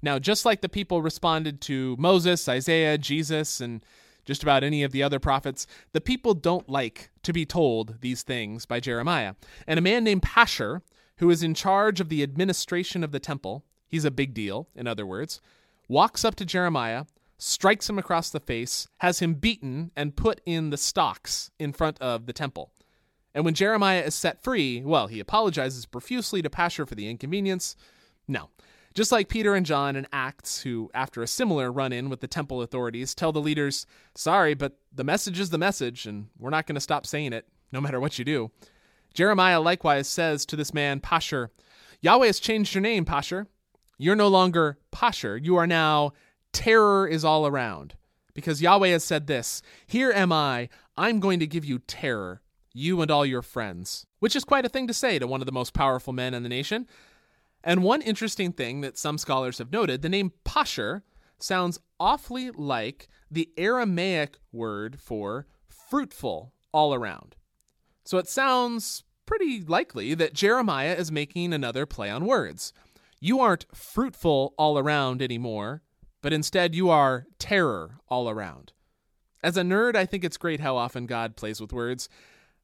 Now, 0.00 0.20
just 0.20 0.44
like 0.44 0.60
the 0.60 0.68
people 0.68 1.02
responded 1.02 1.60
to 1.62 1.96
Moses, 1.98 2.48
Isaiah, 2.48 2.98
Jesus, 2.98 3.60
and 3.60 3.84
just 4.24 4.44
about 4.44 4.62
any 4.62 4.84
of 4.84 4.92
the 4.92 5.02
other 5.02 5.18
prophets, 5.18 5.66
the 5.92 6.00
people 6.00 6.34
don't 6.34 6.68
like 6.68 7.10
to 7.28 7.32
be 7.34 7.44
told 7.44 8.00
these 8.00 8.22
things 8.22 8.64
by 8.64 8.80
Jeremiah. 8.80 9.34
And 9.66 9.78
a 9.78 9.82
man 9.82 10.02
named 10.02 10.22
Pashur, 10.22 10.80
who 11.18 11.28
is 11.28 11.42
in 11.42 11.52
charge 11.52 12.00
of 12.00 12.08
the 12.08 12.22
administration 12.22 13.04
of 13.04 13.12
the 13.12 13.20
temple, 13.20 13.66
he's 13.86 14.06
a 14.06 14.10
big 14.10 14.32
deal, 14.32 14.66
in 14.74 14.86
other 14.86 15.04
words, 15.04 15.42
walks 15.88 16.24
up 16.24 16.36
to 16.36 16.46
Jeremiah, 16.46 17.04
strikes 17.36 17.90
him 17.90 17.98
across 17.98 18.30
the 18.30 18.40
face, 18.40 18.88
has 19.00 19.18
him 19.18 19.34
beaten, 19.34 19.90
and 19.94 20.16
put 20.16 20.40
in 20.46 20.70
the 20.70 20.78
stocks 20.78 21.50
in 21.58 21.74
front 21.74 22.00
of 22.00 22.24
the 22.24 22.32
temple. 22.32 22.72
And 23.34 23.44
when 23.44 23.52
Jeremiah 23.52 24.04
is 24.04 24.14
set 24.14 24.42
free, 24.42 24.82
well, 24.82 25.08
he 25.08 25.20
apologizes 25.20 25.84
profusely 25.84 26.40
to 26.40 26.48
Pashur 26.48 26.88
for 26.88 26.94
the 26.94 27.10
inconvenience. 27.10 27.76
No, 28.26 28.48
just 28.98 29.12
like 29.12 29.28
Peter 29.28 29.54
and 29.54 29.64
John 29.64 29.94
in 29.94 30.08
Acts, 30.12 30.62
who, 30.62 30.90
after 30.92 31.22
a 31.22 31.28
similar 31.28 31.70
run 31.70 31.92
in 31.92 32.08
with 32.08 32.18
the 32.20 32.26
temple 32.26 32.62
authorities, 32.62 33.14
tell 33.14 33.30
the 33.30 33.40
leaders, 33.40 33.86
Sorry, 34.16 34.54
but 34.54 34.80
the 34.92 35.04
message 35.04 35.38
is 35.38 35.50
the 35.50 35.56
message, 35.56 36.04
and 36.04 36.26
we're 36.36 36.50
not 36.50 36.66
going 36.66 36.74
to 36.74 36.80
stop 36.80 37.06
saying 37.06 37.32
it, 37.32 37.46
no 37.70 37.80
matter 37.80 38.00
what 38.00 38.18
you 38.18 38.24
do. 38.24 38.50
Jeremiah 39.14 39.60
likewise 39.60 40.08
says 40.08 40.44
to 40.46 40.56
this 40.56 40.74
man, 40.74 40.98
Pashur, 40.98 41.50
Yahweh 42.00 42.26
has 42.26 42.40
changed 42.40 42.74
your 42.74 42.82
name, 42.82 43.04
Pashur. 43.04 43.46
You're 43.98 44.16
no 44.16 44.26
longer 44.26 44.78
Pashur. 44.90 45.40
You 45.40 45.54
are 45.54 45.66
now 45.68 46.12
Terror 46.52 47.06
is 47.06 47.24
all 47.24 47.46
around. 47.46 47.94
Because 48.34 48.60
Yahweh 48.60 48.88
has 48.88 49.04
said 49.04 49.28
this 49.28 49.62
Here 49.86 50.10
am 50.10 50.32
I. 50.32 50.68
I'm 50.96 51.20
going 51.20 51.38
to 51.38 51.46
give 51.46 51.64
you 51.64 51.78
terror, 51.78 52.42
you 52.74 53.00
and 53.00 53.12
all 53.12 53.24
your 53.24 53.42
friends. 53.42 54.06
Which 54.18 54.34
is 54.34 54.42
quite 54.42 54.66
a 54.66 54.68
thing 54.68 54.88
to 54.88 54.92
say 54.92 55.20
to 55.20 55.28
one 55.28 55.40
of 55.40 55.46
the 55.46 55.52
most 55.52 55.72
powerful 55.72 56.12
men 56.12 56.34
in 56.34 56.42
the 56.42 56.48
nation. 56.48 56.88
And 57.64 57.82
one 57.82 58.02
interesting 58.02 58.52
thing 58.52 58.80
that 58.82 58.98
some 58.98 59.18
scholars 59.18 59.58
have 59.58 59.72
noted 59.72 60.02
the 60.02 60.08
name 60.08 60.32
Pashur 60.44 61.02
sounds 61.38 61.78
awfully 62.00 62.50
like 62.50 63.08
the 63.30 63.50
Aramaic 63.56 64.38
word 64.52 65.00
for 65.00 65.46
fruitful 65.68 66.52
all 66.72 66.94
around. 66.94 67.36
So 68.04 68.18
it 68.18 68.28
sounds 68.28 69.04
pretty 69.26 69.62
likely 69.62 70.14
that 70.14 70.32
Jeremiah 70.32 70.94
is 70.94 71.12
making 71.12 71.52
another 71.52 71.84
play 71.84 72.10
on 72.10 72.24
words. 72.24 72.72
You 73.20 73.40
aren't 73.40 73.66
fruitful 73.74 74.54
all 74.56 74.78
around 74.78 75.20
anymore, 75.20 75.82
but 76.22 76.32
instead 76.32 76.74
you 76.74 76.88
are 76.88 77.26
terror 77.38 77.98
all 78.08 78.30
around. 78.30 78.72
As 79.42 79.56
a 79.56 79.62
nerd, 79.62 79.96
I 79.96 80.06
think 80.06 80.24
it's 80.24 80.36
great 80.36 80.60
how 80.60 80.76
often 80.76 81.06
God 81.06 81.36
plays 81.36 81.60
with 81.60 81.72
words. 81.72 82.08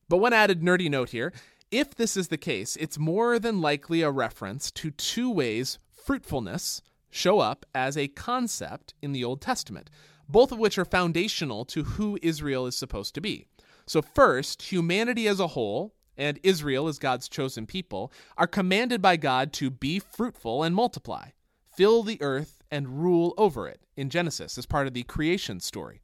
But 0.08 0.18
one 0.18 0.32
added 0.32 0.62
nerdy 0.62 0.90
note 0.90 1.10
here 1.10 1.32
if 1.74 1.92
this 1.92 2.16
is 2.16 2.28
the 2.28 2.38
case, 2.38 2.76
it's 2.76 3.00
more 3.00 3.40
than 3.40 3.60
likely 3.60 4.00
a 4.00 4.10
reference 4.10 4.70
to 4.70 4.92
two 4.92 5.28
ways 5.28 5.80
fruitfulness 5.90 6.80
show 7.10 7.40
up 7.40 7.66
as 7.74 7.96
a 7.96 8.06
concept 8.06 8.94
in 9.02 9.10
the 9.10 9.24
Old 9.24 9.40
Testament, 9.40 9.90
both 10.28 10.52
of 10.52 10.60
which 10.60 10.78
are 10.78 10.84
foundational 10.84 11.64
to 11.64 11.82
who 11.82 12.16
Israel 12.22 12.66
is 12.66 12.76
supposed 12.76 13.12
to 13.16 13.20
be. 13.20 13.48
So, 13.86 14.02
first, 14.02 14.62
humanity 14.62 15.26
as 15.26 15.40
a 15.40 15.48
whole, 15.48 15.96
and 16.16 16.38
Israel 16.44 16.86
as 16.86 17.00
God's 17.00 17.28
chosen 17.28 17.66
people, 17.66 18.12
are 18.38 18.46
commanded 18.46 19.02
by 19.02 19.16
God 19.16 19.52
to 19.54 19.68
be 19.68 19.98
fruitful 19.98 20.62
and 20.62 20.76
multiply, 20.76 21.30
fill 21.76 22.04
the 22.04 22.22
earth 22.22 22.62
and 22.70 23.02
rule 23.02 23.34
over 23.36 23.66
it 23.66 23.80
in 23.96 24.10
Genesis 24.10 24.56
as 24.56 24.64
part 24.64 24.86
of 24.86 24.94
the 24.94 25.02
creation 25.02 25.58
story. 25.58 26.03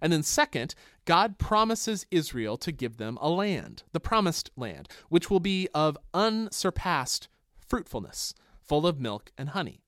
And 0.00 0.12
then, 0.12 0.22
second, 0.22 0.74
God 1.04 1.38
promises 1.38 2.06
Israel 2.10 2.56
to 2.58 2.72
give 2.72 2.96
them 2.96 3.18
a 3.20 3.30
land, 3.30 3.82
the 3.92 4.00
promised 4.00 4.50
land, 4.56 4.88
which 5.08 5.30
will 5.30 5.40
be 5.40 5.68
of 5.74 5.98
unsurpassed 6.14 7.28
fruitfulness, 7.66 8.34
full 8.62 8.86
of 8.86 9.00
milk 9.00 9.32
and 9.36 9.50
honey. 9.50 9.80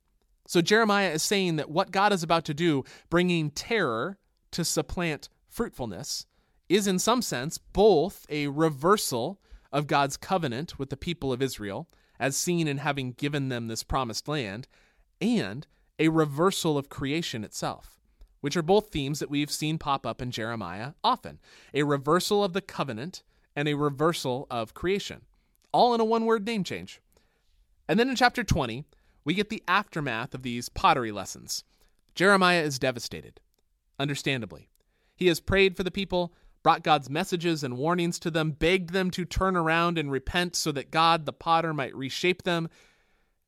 So, 0.46 0.60
Jeremiah 0.60 1.10
is 1.10 1.22
saying 1.22 1.56
that 1.56 1.70
what 1.70 1.92
God 1.92 2.12
is 2.12 2.22
about 2.22 2.44
to 2.46 2.54
do, 2.54 2.84
bringing 3.08 3.50
terror 3.50 4.18
to 4.52 4.64
supplant 4.64 5.28
fruitfulness, 5.48 6.26
is 6.68 6.86
in 6.86 6.98
some 6.98 7.22
sense 7.22 7.58
both 7.58 8.26
a 8.28 8.48
reversal 8.48 9.40
of 9.72 9.86
God's 9.86 10.16
covenant 10.16 10.78
with 10.78 10.90
the 10.90 10.96
people 10.96 11.32
of 11.32 11.42
Israel, 11.42 11.88
as 12.18 12.36
seen 12.36 12.66
in 12.66 12.78
having 12.78 13.12
given 13.12 13.48
them 13.48 13.68
this 13.68 13.82
promised 13.82 14.26
land, 14.26 14.66
and 15.20 15.66
a 15.98 16.08
reversal 16.08 16.76
of 16.76 16.88
creation 16.88 17.44
itself 17.44 17.99
which 18.40 18.56
are 18.56 18.62
both 18.62 18.88
themes 18.88 19.18
that 19.20 19.30
we've 19.30 19.50
seen 19.50 19.78
pop 19.78 20.06
up 20.06 20.22
in 20.22 20.30
Jeremiah 20.30 20.92
often 21.04 21.38
a 21.74 21.82
reversal 21.82 22.42
of 22.42 22.52
the 22.52 22.60
covenant 22.60 23.22
and 23.54 23.68
a 23.68 23.74
reversal 23.74 24.46
of 24.50 24.74
creation, 24.74 25.22
all 25.72 25.94
in 25.94 26.00
a 26.00 26.04
one 26.04 26.24
word 26.24 26.46
name 26.46 26.64
change. 26.64 27.00
And 27.88 27.98
then 27.98 28.08
in 28.08 28.16
chapter 28.16 28.44
20, 28.44 28.84
we 29.24 29.34
get 29.34 29.50
the 29.50 29.62
aftermath 29.68 30.34
of 30.34 30.42
these 30.42 30.68
pottery 30.68 31.12
lessons. 31.12 31.64
Jeremiah 32.14 32.62
is 32.62 32.78
devastated, 32.78 33.40
understandably. 33.98 34.68
He 35.16 35.26
has 35.26 35.40
prayed 35.40 35.76
for 35.76 35.82
the 35.82 35.90
people, 35.90 36.32
brought 36.62 36.82
God's 36.82 37.10
messages 37.10 37.62
and 37.62 37.76
warnings 37.76 38.18
to 38.20 38.30
them, 38.30 38.52
begged 38.52 38.90
them 38.90 39.10
to 39.10 39.24
turn 39.24 39.56
around 39.56 39.98
and 39.98 40.10
repent 40.10 40.56
so 40.56 40.72
that 40.72 40.90
God, 40.90 41.26
the 41.26 41.32
potter, 41.32 41.74
might 41.74 41.94
reshape 41.94 42.44
them. 42.44 42.68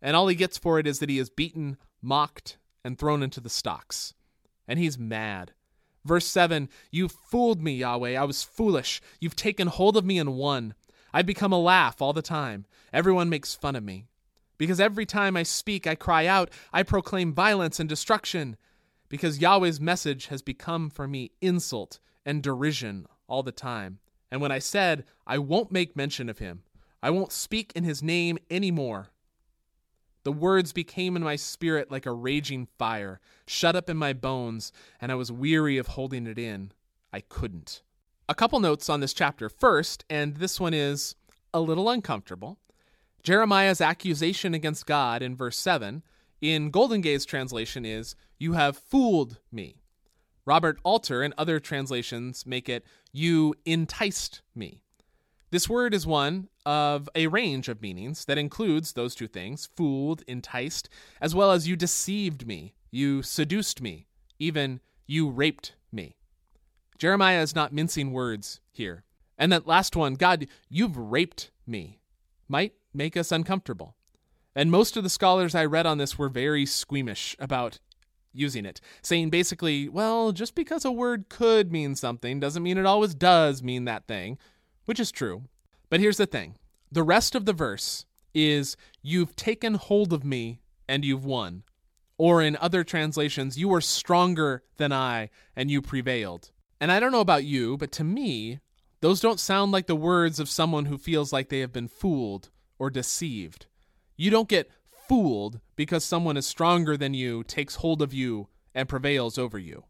And 0.02 0.16
all 0.16 0.28
he 0.28 0.34
gets 0.34 0.58
for 0.58 0.78
it 0.78 0.86
is 0.86 0.98
that 0.98 1.08
he 1.08 1.18
is 1.18 1.30
beaten, 1.30 1.76
mocked, 2.02 2.58
and 2.84 2.98
thrown 2.98 3.22
into 3.22 3.40
the 3.40 3.48
stocks 3.48 4.14
and 4.66 4.78
he's 4.78 4.98
mad. 4.98 5.52
Verse 6.04 6.26
7 6.26 6.68
You 6.90 7.08
fooled 7.08 7.62
me, 7.62 7.74
Yahweh. 7.74 8.16
I 8.16 8.24
was 8.24 8.42
foolish. 8.42 9.00
You've 9.20 9.36
taken 9.36 9.68
hold 9.68 9.96
of 9.96 10.04
me 10.04 10.18
and 10.18 10.34
won. 10.36 10.74
I've 11.12 11.26
become 11.26 11.52
a 11.52 11.60
laugh 11.60 12.00
all 12.00 12.12
the 12.12 12.22
time. 12.22 12.66
Everyone 12.92 13.28
makes 13.28 13.54
fun 13.54 13.76
of 13.76 13.84
me. 13.84 14.06
Because 14.58 14.80
every 14.80 15.06
time 15.06 15.36
I 15.36 15.42
speak, 15.42 15.86
I 15.86 15.94
cry 15.94 16.26
out, 16.26 16.50
I 16.72 16.82
proclaim 16.82 17.34
violence 17.34 17.80
and 17.80 17.88
destruction. 17.88 18.56
Because 19.08 19.40
Yahweh's 19.40 19.80
message 19.80 20.26
has 20.26 20.40
become 20.40 20.88
for 20.88 21.06
me 21.06 21.32
insult 21.40 21.98
and 22.24 22.42
derision 22.42 23.06
all 23.26 23.42
the 23.42 23.52
time. 23.52 23.98
And 24.30 24.40
when 24.40 24.52
I 24.52 24.58
said, 24.58 25.04
I 25.26 25.38
won't 25.38 25.72
make 25.72 25.96
mention 25.96 26.28
of 26.28 26.38
him, 26.38 26.62
I 27.02 27.10
won't 27.10 27.32
speak 27.32 27.72
in 27.74 27.84
his 27.84 28.02
name 28.02 28.38
any 28.48 28.70
more, 28.70 29.08
the 30.24 30.32
words 30.32 30.72
became 30.72 31.16
in 31.16 31.22
my 31.22 31.36
spirit 31.36 31.90
like 31.90 32.06
a 32.06 32.12
raging 32.12 32.68
fire, 32.78 33.20
shut 33.46 33.76
up 33.76 33.90
in 33.90 33.96
my 33.96 34.12
bones, 34.12 34.72
and 35.00 35.10
I 35.10 35.16
was 35.16 35.32
weary 35.32 35.78
of 35.78 35.88
holding 35.88 36.26
it 36.26 36.38
in. 36.38 36.72
I 37.12 37.20
couldn't. 37.20 37.82
A 38.28 38.34
couple 38.34 38.60
notes 38.60 38.88
on 38.88 39.00
this 39.00 39.12
chapter. 39.12 39.48
First, 39.48 40.04
and 40.08 40.36
this 40.36 40.60
one 40.60 40.74
is 40.74 41.16
a 41.52 41.60
little 41.60 41.90
uncomfortable. 41.90 42.58
Jeremiah's 43.22 43.80
accusation 43.80 44.54
against 44.54 44.86
God 44.86 45.22
in 45.22 45.36
verse 45.36 45.58
7 45.58 46.02
in 46.40 46.70
Goldingay's 46.70 47.24
translation 47.24 47.84
is, 47.84 48.16
You 48.38 48.54
have 48.54 48.76
fooled 48.76 49.38
me. 49.52 49.82
Robert 50.44 50.78
Alter 50.82 51.22
and 51.22 51.32
other 51.38 51.60
translations 51.60 52.44
make 52.46 52.68
it, 52.68 52.84
You 53.12 53.54
enticed 53.64 54.42
me. 54.54 54.81
This 55.52 55.68
word 55.68 55.92
is 55.92 56.06
one 56.06 56.48
of 56.64 57.10
a 57.14 57.26
range 57.26 57.68
of 57.68 57.82
meanings 57.82 58.24
that 58.24 58.38
includes 58.38 58.94
those 58.94 59.14
two 59.14 59.28
things 59.28 59.68
fooled, 59.76 60.22
enticed, 60.26 60.88
as 61.20 61.34
well 61.34 61.52
as 61.52 61.68
you 61.68 61.76
deceived 61.76 62.46
me, 62.46 62.72
you 62.90 63.22
seduced 63.22 63.82
me, 63.82 64.06
even 64.38 64.80
you 65.06 65.28
raped 65.28 65.74
me. 65.92 66.16
Jeremiah 66.96 67.42
is 67.42 67.54
not 67.54 67.70
mincing 67.70 68.12
words 68.12 68.60
here. 68.70 69.04
And 69.36 69.52
that 69.52 69.66
last 69.66 69.94
one, 69.94 70.14
God, 70.14 70.46
you've 70.70 70.96
raped 70.96 71.50
me, 71.66 72.00
might 72.48 72.72
make 72.94 73.14
us 73.14 73.30
uncomfortable. 73.30 73.94
And 74.56 74.70
most 74.70 74.96
of 74.96 75.02
the 75.02 75.10
scholars 75.10 75.54
I 75.54 75.66
read 75.66 75.84
on 75.84 75.98
this 75.98 76.16
were 76.16 76.30
very 76.30 76.64
squeamish 76.64 77.36
about 77.38 77.78
using 78.32 78.64
it, 78.64 78.80
saying 79.02 79.28
basically, 79.28 79.86
well, 79.86 80.32
just 80.32 80.54
because 80.54 80.86
a 80.86 80.90
word 80.90 81.28
could 81.28 81.70
mean 81.70 81.94
something 81.94 82.40
doesn't 82.40 82.62
mean 82.62 82.78
it 82.78 82.86
always 82.86 83.14
does 83.14 83.62
mean 83.62 83.84
that 83.84 84.06
thing, 84.06 84.38
which 84.84 85.00
is 85.00 85.10
true. 85.10 85.44
But 85.90 86.00
here's 86.00 86.16
the 86.16 86.26
thing 86.26 86.56
the 86.90 87.02
rest 87.02 87.34
of 87.34 87.46
the 87.46 87.52
verse 87.52 88.06
is, 88.34 88.76
You've 89.02 89.36
taken 89.36 89.74
hold 89.74 90.12
of 90.12 90.24
me 90.24 90.60
and 90.88 91.04
you've 91.04 91.24
won. 91.24 91.62
Or 92.18 92.42
in 92.42 92.56
other 92.56 92.84
translations, 92.84 93.58
You 93.58 93.72
are 93.74 93.80
stronger 93.80 94.62
than 94.76 94.92
I 94.92 95.30
and 95.56 95.70
you 95.70 95.82
prevailed. 95.82 96.50
And 96.80 96.90
I 96.90 97.00
don't 97.00 97.12
know 97.12 97.20
about 97.20 97.44
you, 97.44 97.76
but 97.76 97.92
to 97.92 98.04
me, 98.04 98.60
those 99.00 99.20
don't 99.20 99.40
sound 99.40 99.72
like 99.72 99.86
the 99.86 99.96
words 99.96 100.38
of 100.38 100.48
someone 100.48 100.86
who 100.86 100.98
feels 100.98 101.32
like 101.32 101.48
they 101.48 101.60
have 101.60 101.72
been 101.72 101.88
fooled 101.88 102.50
or 102.78 102.90
deceived. 102.90 103.66
You 104.16 104.30
don't 104.30 104.48
get 104.48 104.70
fooled 105.08 105.60
because 105.76 106.04
someone 106.04 106.36
is 106.36 106.46
stronger 106.46 106.96
than 106.96 107.14
you, 107.14 107.44
takes 107.44 107.76
hold 107.76 108.02
of 108.02 108.14
you, 108.14 108.48
and 108.74 108.88
prevails 108.88 109.38
over 109.38 109.58
you. 109.58 109.84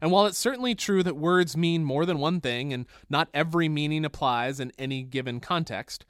And 0.00 0.10
while 0.10 0.26
it's 0.26 0.38
certainly 0.38 0.74
true 0.74 1.02
that 1.02 1.16
words 1.16 1.56
mean 1.56 1.84
more 1.84 2.06
than 2.06 2.18
one 2.18 2.40
thing 2.40 2.72
and 2.72 2.86
not 3.08 3.28
every 3.34 3.68
meaning 3.68 4.04
applies 4.04 4.60
in 4.60 4.72
any 4.78 5.02
given 5.02 5.40
context, 5.40 6.04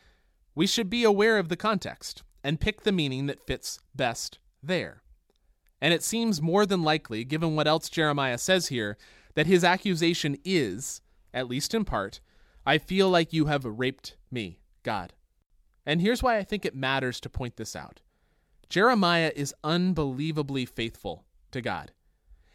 we 0.55 0.67
should 0.67 0.91
be 0.91 1.05
aware 1.05 1.39
of 1.39 1.49
the 1.49 1.57
context 1.57 2.23
and 2.43 2.61
pick 2.61 2.83
the 2.83 2.93
meaning 2.93 3.27
that 3.27 3.47
fits 3.47 3.81
best 3.95 4.39
there. 4.63 5.03
And 5.81 5.95
it 5.95 6.03
seems 6.03 6.43
more 6.43 6.67
than 6.67 6.83
likely, 6.83 7.25
given 7.25 7.55
what 7.55 7.69
else 7.69 7.89
Jeremiah 7.89 8.39
says 8.39 8.69
here, 8.69 8.97
that 9.35 9.47
his 9.47 9.63
accusation 9.63 10.37
is, 10.45 11.01
at 11.33 11.49
least 11.49 11.75
in 11.75 11.85
part, 11.85 12.21
I 12.67 12.79
feel 12.79 13.09
like 13.09 13.33
you 13.33 13.47
have 13.47 13.65
raped 13.65 14.17
me, 14.31 14.59
God. 14.83 15.15
And 15.87 16.01
here's 16.01 16.23
why 16.23 16.37
I 16.37 16.43
think 16.43 16.65
it 16.65 16.75
matters 16.75 17.21
to 17.21 17.31
point 17.31 17.57
this 17.57 17.77
out. 17.77 18.01
Jeremiah 18.69 19.33
is 19.35 19.55
unbelievably 19.65 20.67
faithful 20.67 21.25
to 21.53 21.63
God. 21.63 21.93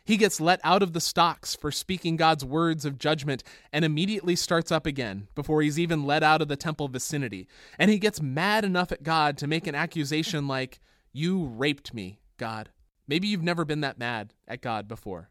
He 0.05 0.17
gets 0.17 0.41
let 0.41 0.60
out 0.63 0.83
of 0.83 0.91
the 0.91 1.00
stocks 1.00 1.55
for 1.55 1.72
speaking 1.72 2.17
God's 2.17 2.43
words 2.43 2.83
of 2.83 2.98
judgment 2.98 3.41
and 3.72 3.86
immediately 3.86 4.36
starts 4.36 4.72
up 4.72 4.86
again 4.86 5.27
before 5.33 5.62
he's 5.62 5.79
even 5.79 6.05
let 6.05 6.24
out 6.24 6.41
of 6.41 6.50
the 6.50 6.57
temple 6.57 6.89
vicinity. 6.89 7.48
And 7.79 7.89
he 7.89 8.00
gets 8.00 8.22
mad 8.22 8.65
enough 8.65 8.91
at 8.91 9.03
God 9.03 9.38
to 9.38 9.48
make 9.48 9.65
an 9.65 9.75
accusation 9.75 10.45
like, 10.48 10.81
You 11.13 11.45
raped 11.45 11.93
me, 11.93 12.19
God. 12.38 12.69
Maybe 13.07 13.27
you've 13.29 13.43
never 13.43 13.63
been 13.63 13.81
that 13.81 13.98
mad 13.98 14.33
at 14.45 14.62
God 14.62 14.89
before. 14.89 15.29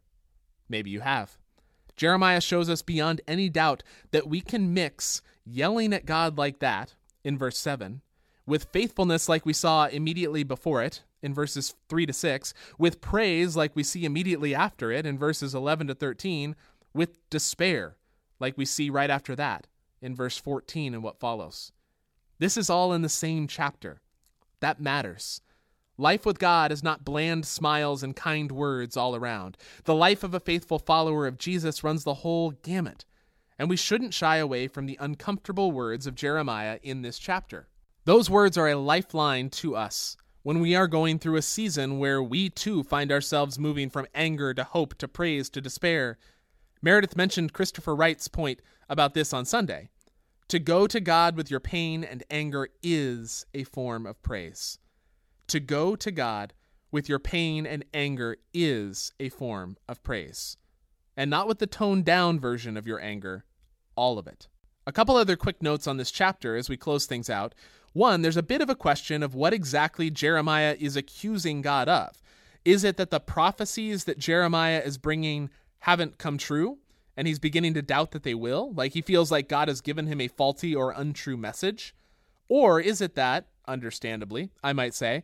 Maybe 0.71 0.91
you 0.91 1.00
have. 1.00 1.37
Jeremiah 1.97 2.41
shows 2.41 2.71
us 2.71 2.81
beyond 2.81 3.21
any 3.29 3.50
doubt 3.50 3.83
that 4.11 4.26
we 4.26 4.41
can 4.41 4.73
mix 4.73 5.21
yelling 5.45 5.93
at 5.93 6.07
God 6.07 6.38
like 6.38 6.61
that 6.61 6.95
in 7.23 7.37
verse 7.37 7.59
7 7.59 8.00
with 8.47 8.69
faithfulness 8.73 9.29
like 9.29 9.45
we 9.45 9.52
saw 9.52 9.87
immediately 9.87 10.43
before 10.43 10.83
it 10.83 11.02
in 11.23 11.33
verses 11.33 11.75
3 11.88 12.07
to 12.07 12.12
6, 12.12 12.55
with 12.79 13.00
praise 13.00 13.57
like 13.57 13.75
we 13.75 13.83
see 13.83 14.05
immediately 14.05 14.55
after 14.55 14.91
it 14.91 15.07
in 15.07 15.19
verses 15.19 15.55
11 15.55 15.87
to 15.87 15.95
13, 15.95 16.57
with 16.93 17.19
despair 17.31 17.97
like 18.41 18.59
we 18.59 18.64
see 18.64 18.91
right 18.91 19.11
after 19.11 19.37
that 19.37 19.67
in 20.00 20.14
verse 20.14 20.37
14 20.37 20.95
and 20.95 21.02
what 21.02 21.21
follows. 21.21 21.73
This 22.38 22.57
is 22.57 22.69
all 22.69 22.93
in 22.93 23.02
the 23.02 23.09
same 23.09 23.47
chapter. 23.47 24.00
That 24.61 24.81
matters. 24.81 25.41
Life 25.97 26.26
with 26.26 26.38
God 26.38 26.73
is 26.73 26.83
not 26.83 27.05
bland 27.05 27.47
smiles 27.47 28.02
and 28.02 28.17
kind 28.17 28.50
words 28.50 28.97
all 28.97 29.14
around. 29.14 29.57
The 29.85 29.95
life 29.95 30.25
of 30.25 30.35
a 30.35 30.41
faithful 30.41 30.79
follower 30.79 31.26
of 31.26 31.38
Jesus 31.38 31.85
runs 31.85 32.02
the 32.02 32.14
whole 32.14 32.50
gamut, 32.50 33.05
and 33.59 33.71
we 33.71 33.76
shouldn't 33.76 34.14
shy 34.14 34.38
away 34.38 34.67
from 34.67 34.87
the 34.87 34.99
uncomfortable 35.00 35.71
words 35.71 36.07
of 36.07 36.17
Jeremiah 36.17 36.81
in 36.83 37.02
this 37.02 37.19
chapter. 37.19 37.69
Those 38.05 38.29
words 38.29 38.59
are 38.59 38.69
a 38.69 38.76
lifeline 38.76 39.50
to 39.50 39.76
us 39.76 40.17
when 40.43 40.61
we 40.61 40.75
are 40.75 40.89
going 40.89 41.19
through 41.19 41.37
a 41.37 41.43
season 41.43 41.99
where 41.99 42.23
we 42.23 42.51
too 42.51 42.83
find 42.83 43.13
ourselves 43.13 43.59
moving 43.59 43.89
from 43.89 44.07
anger 44.15 44.53
to 44.55 44.65
hope 44.65 44.97
to 44.99 45.09
praise 45.09 45.49
to 45.51 45.61
despair. 45.61 46.19
Meredith 46.81 47.17
mentioned 47.17 47.53
Christopher 47.53 47.95
Wright's 47.95 48.29
point 48.29 48.61
about 48.88 49.14
this 49.14 49.33
on 49.33 49.45
Sunday. 49.45 49.88
To 50.49 50.59
go 50.59 50.87
to 50.87 51.01
God 51.01 51.37
with 51.37 51.51
your 51.51 51.61
pain 51.61 52.05
and 52.05 52.25
anger 52.31 52.69
is 52.83 53.47
a 53.55 53.64
form 53.64 54.05
of 54.05 54.21
praise. 54.23 54.79
To 55.49 55.61
go 55.61 55.97
to 55.97 56.11
God 56.11 56.53
with 56.90 57.09
your 57.09 57.19
pain 57.19 57.64
and 57.64 57.85
anger 57.95 58.37
is 58.53 59.12
a 59.19 59.29
form 59.29 59.77
of 59.88 60.03
praise. 60.03 60.57
And 61.16 61.31
not 61.31 61.47
with 61.47 61.59
the 61.59 61.66
toned 61.66 62.05
down 62.05 62.40
version 62.40 62.77
of 62.77 62.87
your 62.87 63.01
anger, 63.01 63.45
all 63.97 64.19
of 64.19 64.27
it. 64.27 64.49
A 64.87 64.93
couple 64.93 65.16
other 65.16 65.37
quick 65.37 65.62
notes 65.62 65.87
on 65.87 65.97
this 65.97 66.11
chapter 66.11 66.57
as 66.57 66.69
we 66.69 66.77
close 66.77 67.07
things 67.07 67.31
out. 67.31 67.55
One, 67.92 68.22
there's 68.22 68.37
a 68.37 68.42
bit 68.42 68.62
of 68.62 68.70
a 68.70 68.74
question 68.74 69.22
of 69.22 69.35
what 69.35 69.52
exactly 69.52 70.11
Jeremiah 70.11 70.76
is 70.78 70.96
accusing 70.96 71.61
God 71.61 71.88
of. 71.88 72.22
Is 72.64 72.85
it 72.85 72.96
that 72.96 73.11
the 73.11 73.20
prophecies 73.20 74.05
that 74.05 74.18
Jeremiah 74.18 74.81
is 74.85 74.98
bringing 74.98 75.50
haven't 75.81 76.18
come 76.18 76.38
true? 76.38 76.78
And 77.16 77.26
he's 77.26 77.38
beginning 77.38 77.74
to 77.74 77.83
doubt 77.83 78.12
that 78.12 78.22
they 78.22 78.35
will? 78.35 78.72
Like 78.72 78.92
he 78.92 79.02
feels 79.02 79.31
like 79.31 79.48
God 79.48 79.68
has 79.68 79.83
given 79.83 80.07
him 80.07 80.20
a 80.20 80.28
faulty 80.28 80.74
or 80.74 80.92
untrue 80.92 81.37
message? 81.37 81.94
Or 82.48 82.81
is 82.81 83.00
it 83.00 83.14
that, 83.16 83.48
understandably, 83.68 84.50
I 84.62 84.72
might 84.72 84.94
say, 84.94 85.22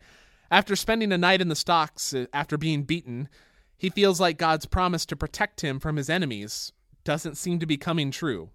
after 0.51 0.77
spending 0.77 1.13
a 1.13 1.19
night 1.19 1.41
in 1.41 1.49
the 1.49 1.57
stocks 1.57 2.13
uh, 2.13 2.27
after 2.33 2.59
being 2.59 2.83
beaten, 2.83 3.29
he 3.77 3.91
feels 3.91 4.21
like 4.21 4.39
God's 4.39 4.67
promise 4.67 5.07
to 5.07 5.17
protect 5.17 5.61
him 5.63 5.79
from 5.79 5.97
his 5.97 6.11
enemies 6.11 6.73
doesn't 7.05 7.37
seem 7.37 7.59
to 7.59 7.67
be 7.67 7.77
coming 7.77 8.11
true? 8.11 8.51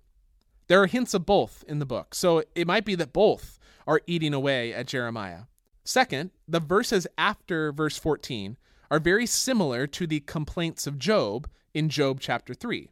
There 0.68 0.82
are 0.82 0.88
hints 0.88 1.14
of 1.14 1.26
both 1.26 1.64
in 1.68 1.80
the 1.80 1.86
book, 1.86 2.14
so 2.14 2.44
it 2.56 2.68
might 2.68 2.86
be 2.86 2.96
that 2.96 3.14
both 3.14 3.60
are 3.88 4.02
eating 4.08 4.34
away 4.34 4.74
at 4.74 4.88
Jeremiah. 4.88 5.44
Second, 5.84 6.32
the 6.48 6.60
verses 6.60 7.08
after 7.18 7.72
verse 7.72 7.98
14 7.98 8.58
are 8.90 9.00
very 9.00 9.26
similar 9.26 9.88
to 9.88 10.08
the 10.08 10.22
complaints 10.22 10.88
of 10.88 11.00
Job 11.00 11.48
in 11.74 11.90
Job 11.90 12.20
chapter 12.20 12.54
3. 12.54 12.90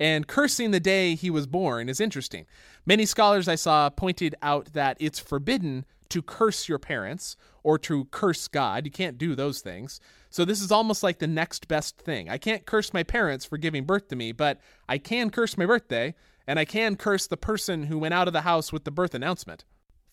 And 0.00 0.26
cursing 0.26 0.72
the 0.72 0.80
day 0.80 1.14
he 1.14 1.30
was 1.30 1.46
born 1.46 1.88
is 1.88 2.00
interesting. 2.00 2.46
Many 2.84 3.06
scholars 3.06 3.48
I 3.48 3.54
saw 3.54 3.88
pointed 3.90 4.34
out 4.42 4.72
that 4.72 4.96
it's 5.00 5.18
forbidden 5.20 5.86
to 6.10 6.20
curse 6.20 6.68
your 6.68 6.78
parents 6.78 7.36
or 7.62 7.78
to 7.78 8.04
curse 8.06 8.48
God. 8.48 8.84
You 8.84 8.90
can't 8.90 9.18
do 9.18 9.34
those 9.34 9.60
things. 9.60 10.00
So 10.30 10.44
this 10.44 10.60
is 10.60 10.72
almost 10.72 11.02
like 11.02 11.18
the 11.18 11.26
next 11.26 11.68
best 11.68 11.98
thing. 11.98 12.28
I 12.28 12.38
can't 12.38 12.66
curse 12.66 12.92
my 12.92 13.04
parents 13.04 13.44
for 13.44 13.56
giving 13.56 13.84
birth 13.84 14.08
to 14.08 14.16
me, 14.16 14.32
but 14.32 14.60
I 14.88 14.98
can 14.98 15.30
curse 15.30 15.56
my 15.56 15.64
birthday, 15.64 16.14
and 16.46 16.58
I 16.58 16.64
can 16.64 16.96
curse 16.96 17.26
the 17.26 17.36
person 17.36 17.84
who 17.84 17.98
went 17.98 18.14
out 18.14 18.26
of 18.26 18.34
the 18.34 18.42
house 18.42 18.72
with 18.72 18.84
the 18.84 18.90
birth 18.90 19.14
announcement. 19.14 19.64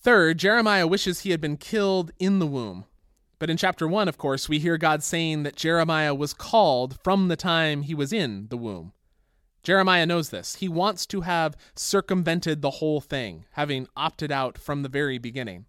Third, 0.04 0.40
Jeremiah 0.40 0.88
wishes 0.88 1.20
he 1.20 1.30
had 1.30 1.40
been 1.40 1.58
killed 1.58 2.12
in 2.18 2.40
the 2.40 2.48
womb. 2.48 2.86
But 3.38 3.52
in 3.52 3.58
chapter 3.58 3.88
1, 3.88 4.08
of 4.08 4.18
course, 4.18 4.50
we 4.50 4.58
hear 4.58 4.78
God 4.78 5.04
saying 5.04 5.44
that 5.44 5.56
Jeremiah 5.56 6.16
was 6.16 6.34
called 6.34 6.98
from 7.04 7.28
the 7.28 7.36
time 7.36 7.84
he 7.84 7.94
was 7.94 8.12
in 8.12 8.48
the 8.50 8.58
womb. 8.58 8.94
Jeremiah 9.62 10.08
knows 10.08 10.30
this. 10.30 10.56
He 10.56 10.68
wants 10.68 11.06
to 11.06 11.22
have 11.22 11.56
circumvented 11.76 12.64
the 12.64 12.72
whole 12.72 13.00
thing, 13.00 13.46
having 13.52 13.88
opted 13.96 14.32
out 14.32 14.58
from 14.58 14.82
the 14.82 14.90
very 14.90 15.20
beginning. 15.20 15.66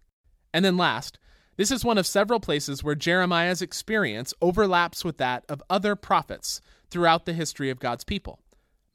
And 0.51 0.65
then 0.65 0.77
last, 0.77 1.19
this 1.57 1.69
is 1.69 1.85
one 1.85 1.99
of 1.99 2.07
several 2.07 2.39
places 2.39 2.83
where 2.83 2.95
Jeremiah's 2.95 3.61
experience 3.61 4.33
overlaps 4.41 5.05
with 5.05 5.17
that 5.17 5.45
of 5.47 5.61
other 5.69 5.95
prophets 5.95 6.59
throughout 6.89 7.27
the 7.27 7.33
history 7.33 7.69
of 7.69 7.79
God's 7.79 8.03
people. 8.03 8.39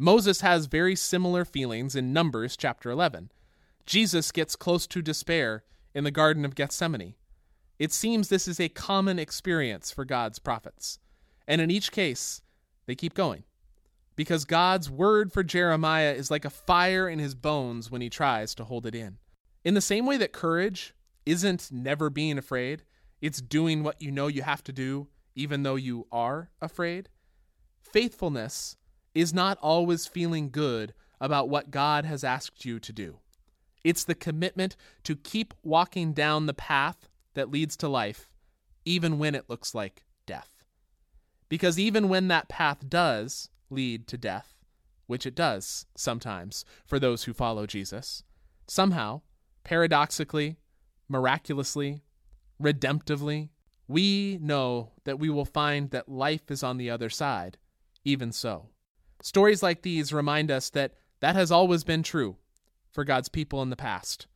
Moses 0.00 0.40
has 0.40 0.66
very 0.66 0.96
similar 0.96 1.44
feelings 1.44 1.94
in 1.94 2.12
Numbers 2.12 2.56
chapter 2.56 2.90
11. 2.90 3.30
Jesus 3.88 4.32
gets 4.32 4.54
close 4.54 4.86
to 4.86 5.00
despair 5.00 5.64
in 5.94 6.04
the 6.04 6.10
Garden 6.10 6.44
of 6.44 6.54
Gethsemane. 6.54 7.14
It 7.78 7.90
seems 7.90 8.28
this 8.28 8.46
is 8.46 8.60
a 8.60 8.68
common 8.68 9.18
experience 9.18 9.90
for 9.90 10.04
God's 10.04 10.38
prophets. 10.38 10.98
And 11.46 11.62
in 11.62 11.70
each 11.70 11.90
case, 11.90 12.42
they 12.84 12.94
keep 12.94 13.14
going. 13.14 13.44
Because 14.14 14.44
God's 14.44 14.90
word 14.90 15.32
for 15.32 15.42
Jeremiah 15.42 16.12
is 16.12 16.30
like 16.30 16.44
a 16.44 16.50
fire 16.50 17.08
in 17.08 17.18
his 17.18 17.34
bones 17.34 17.90
when 17.90 18.02
he 18.02 18.10
tries 18.10 18.54
to 18.56 18.64
hold 18.64 18.84
it 18.84 18.94
in. 18.94 19.16
In 19.64 19.72
the 19.72 19.80
same 19.80 20.04
way 20.04 20.18
that 20.18 20.32
courage 20.32 20.92
isn't 21.24 21.72
never 21.72 22.10
being 22.10 22.36
afraid, 22.36 22.82
it's 23.22 23.40
doing 23.40 23.82
what 23.82 24.02
you 24.02 24.10
know 24.10 24.26
you 24.26 24.42
have 24.42 24.62
to 24.64 24.72
do, 24.72 25.08
even 25.34 25.62
though 25.62 25.76
you 25.76 26.06
are 26.12 26.50
afraid. 26.60 27.08
Faithfulness 27.80 28.76
is 29.14 29.32
not 29.32 29.56
always 29.62 30.06
feeling 30.06 30.50
good 30.50 30.92
about 31.22 31.48
what 31.48 31.70
God 31.70 32.04
has 32.04 32.22
asked 32.22 32.66
you 32.66 32.78
to 32.80 32.92
do. 32.92 33.20
It's 33.88 34.04
the 34.04 34.14
commitment 34.14 34.76
to 35.04 35.16
keep 35.16 35.54
walking 35.62 36.12
down 36.12 36.44
the 36.44 36.52
path 36.52 37.08
that 37.32 37.50
leads 37.50 37.74
to 37.78 37.88
life, 37.88 38.28
even 38.84 39.18
when 39.18 39.34
it 39.34 39.48
looks 39.48 39.74
like 39.74 40.04
death. 40.26 40.50
Because 41.48 41.78
even 41.78 42.10
when 42.10 42.28
that 42.28 42.50
path 42.50 42.86
does 42.86 43.48
lead 43.70 44.06
to 44.08 44.18
death, 44.18 44.52
which 45.06 45.24
it 45.24 45.34
does 45.34 45.86
sometimes 45.96 46.66
for 46.84 46.98
those 46.98 47.24
who 47.24 47.32
follow 47.32 47.66
Jesus, 47.66 48.24
somehow, 48.66 49.22
paradoxically, 49.64 50.58
miraculously, 51.08 52.02
redemptively, 52.62 53.48
we 53.86 54.38
know 54.42 54.92
that 55.04 55.18
we 55.18 55.30
will 55.30 55.46
find 55.46 55.92
that 55.92 56.10
life 56.10 56.50
is 56.50 56.62
on 56.62 56.76
the 56.76 56.90
other 56.90 57.08
side, 57.08 57.56
even 58.04 58.32
so. 58.32 58.68
Stories 59.22 59.62
like 59.62 59.80
these 59.80 60.12
remind 60.12 60.50
us 60.50 60.68
that 60.68 60.92
that 61.20 61.36
has 61.36 61.50
always 61.50 61.84
been 61.84 62.02
true 62.02 62.36
for 62.90 63.04
God's 63.04 63.28
people 63.28 63.62
in 63.62 63.70
the 63.70 63.76
past, 63.76 64.26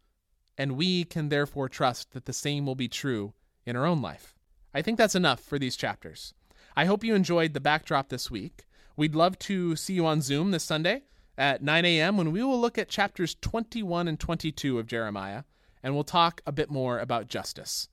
and 0.59 0.77
we 0.77 1.05
can 1.05 1.29
therefore 1.29 1.69
trust 1.69 2.13
that 2.13 2.27
the 2.27 2.33
same 2.33 2.67
will 2.67 2.75
be 2.75 2.89
true 2.89 3.35
in 3.65 3.77
our 3.77 3.87
own 3.87 4.03
life. 4.03 4.35
I 4.75 4.83
think 4.83 4.99
that's 4.99 5.15
enough 5.15 5.41
for 5.41 5.59
these 5.59 5.77
chapters. 5.77 6.35
I 6.77 6.87
hope 6.87 7.05
you 7.05 7.15
enjoyed 7.15 7.53
the 7.53 7.61
backdrop 7.61 8.09
this 8.09 8.31
week. 8.31 8.65
We'd 8.97 9.15
love 9.15 9.39
to 9.41 9.77
see 9.77 9.95
you 9.95 10.07
on 10.07 10.23
Zoom 10.23 10.51
this 10.51 10.65
Sunday 10.65 11.03
at 11.37 11.63
9 11.63 11.85
a.m. 11.85 12.17
when 12.17 12.33
we 12.33 12.43
will 12.43 12.61
look 12.61 12.79
at 12.79 12.89
chapters 12.89 13.37
21 13.41 14.09
and 14.09 14.19
22 14.19 14.79
of 14.79 14.87
Jeremiah, 14.87 15.45
and 15.83 15.95
we'll 15.95 16.05
talk 16.05 16.41
a 16.47 16.53
bit 16.53 16.71
more 16.71 16.99
about 16.99 17.29
justice. 17.29 17.89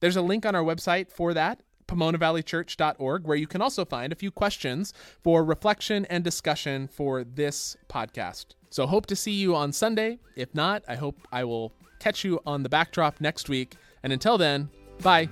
There's 0.00 0.16
a 0.16 0.22
link 0.22 0.46
on 0.46 0.54
our 0.54 0.62
website 0.64 1.10
for 1.10 1.34
that, 1.34 1.62
PomonaValleyChurch.org, 1.86 3.26
where 3.26 3.36
you 3.36 3.46
can 3.46 3.62
also 3.62 3.84
find 3.84 4.12
a 4.12 4.16
few 4.16 4.30
questions 4.30 4.92
for 5.22 5.44
reflection 5.44 6.04
and 6.06 6.22
discussion 6.22 6.88
for 6.88 7.24
this 7.24 7.76
podcast. 7.88 8.54
So 8.70 8.86
hope 8.86 9.06
to 9.06 9.16
see 9.16 9.32
you 9.32 9.54
on 9.54 9.72
Sunday. 9.72 10.18
If 10.36 10.54
not, 10.54 10.82
I 10.88 10.94
hope 10.94 11.16
I 11.32 11.44
will 11.44 11.72
catch 11.98 12.24
you 12.24 12.40
on 12.46 12.62
the 12.62 12.68
backdrop 12.68 13.20
next 13.20 13.48
week. 13.48 13.76
And 14.02 14.12
until 14.12 14.38
then, 14.38 14.70
bye. 15.02 15.28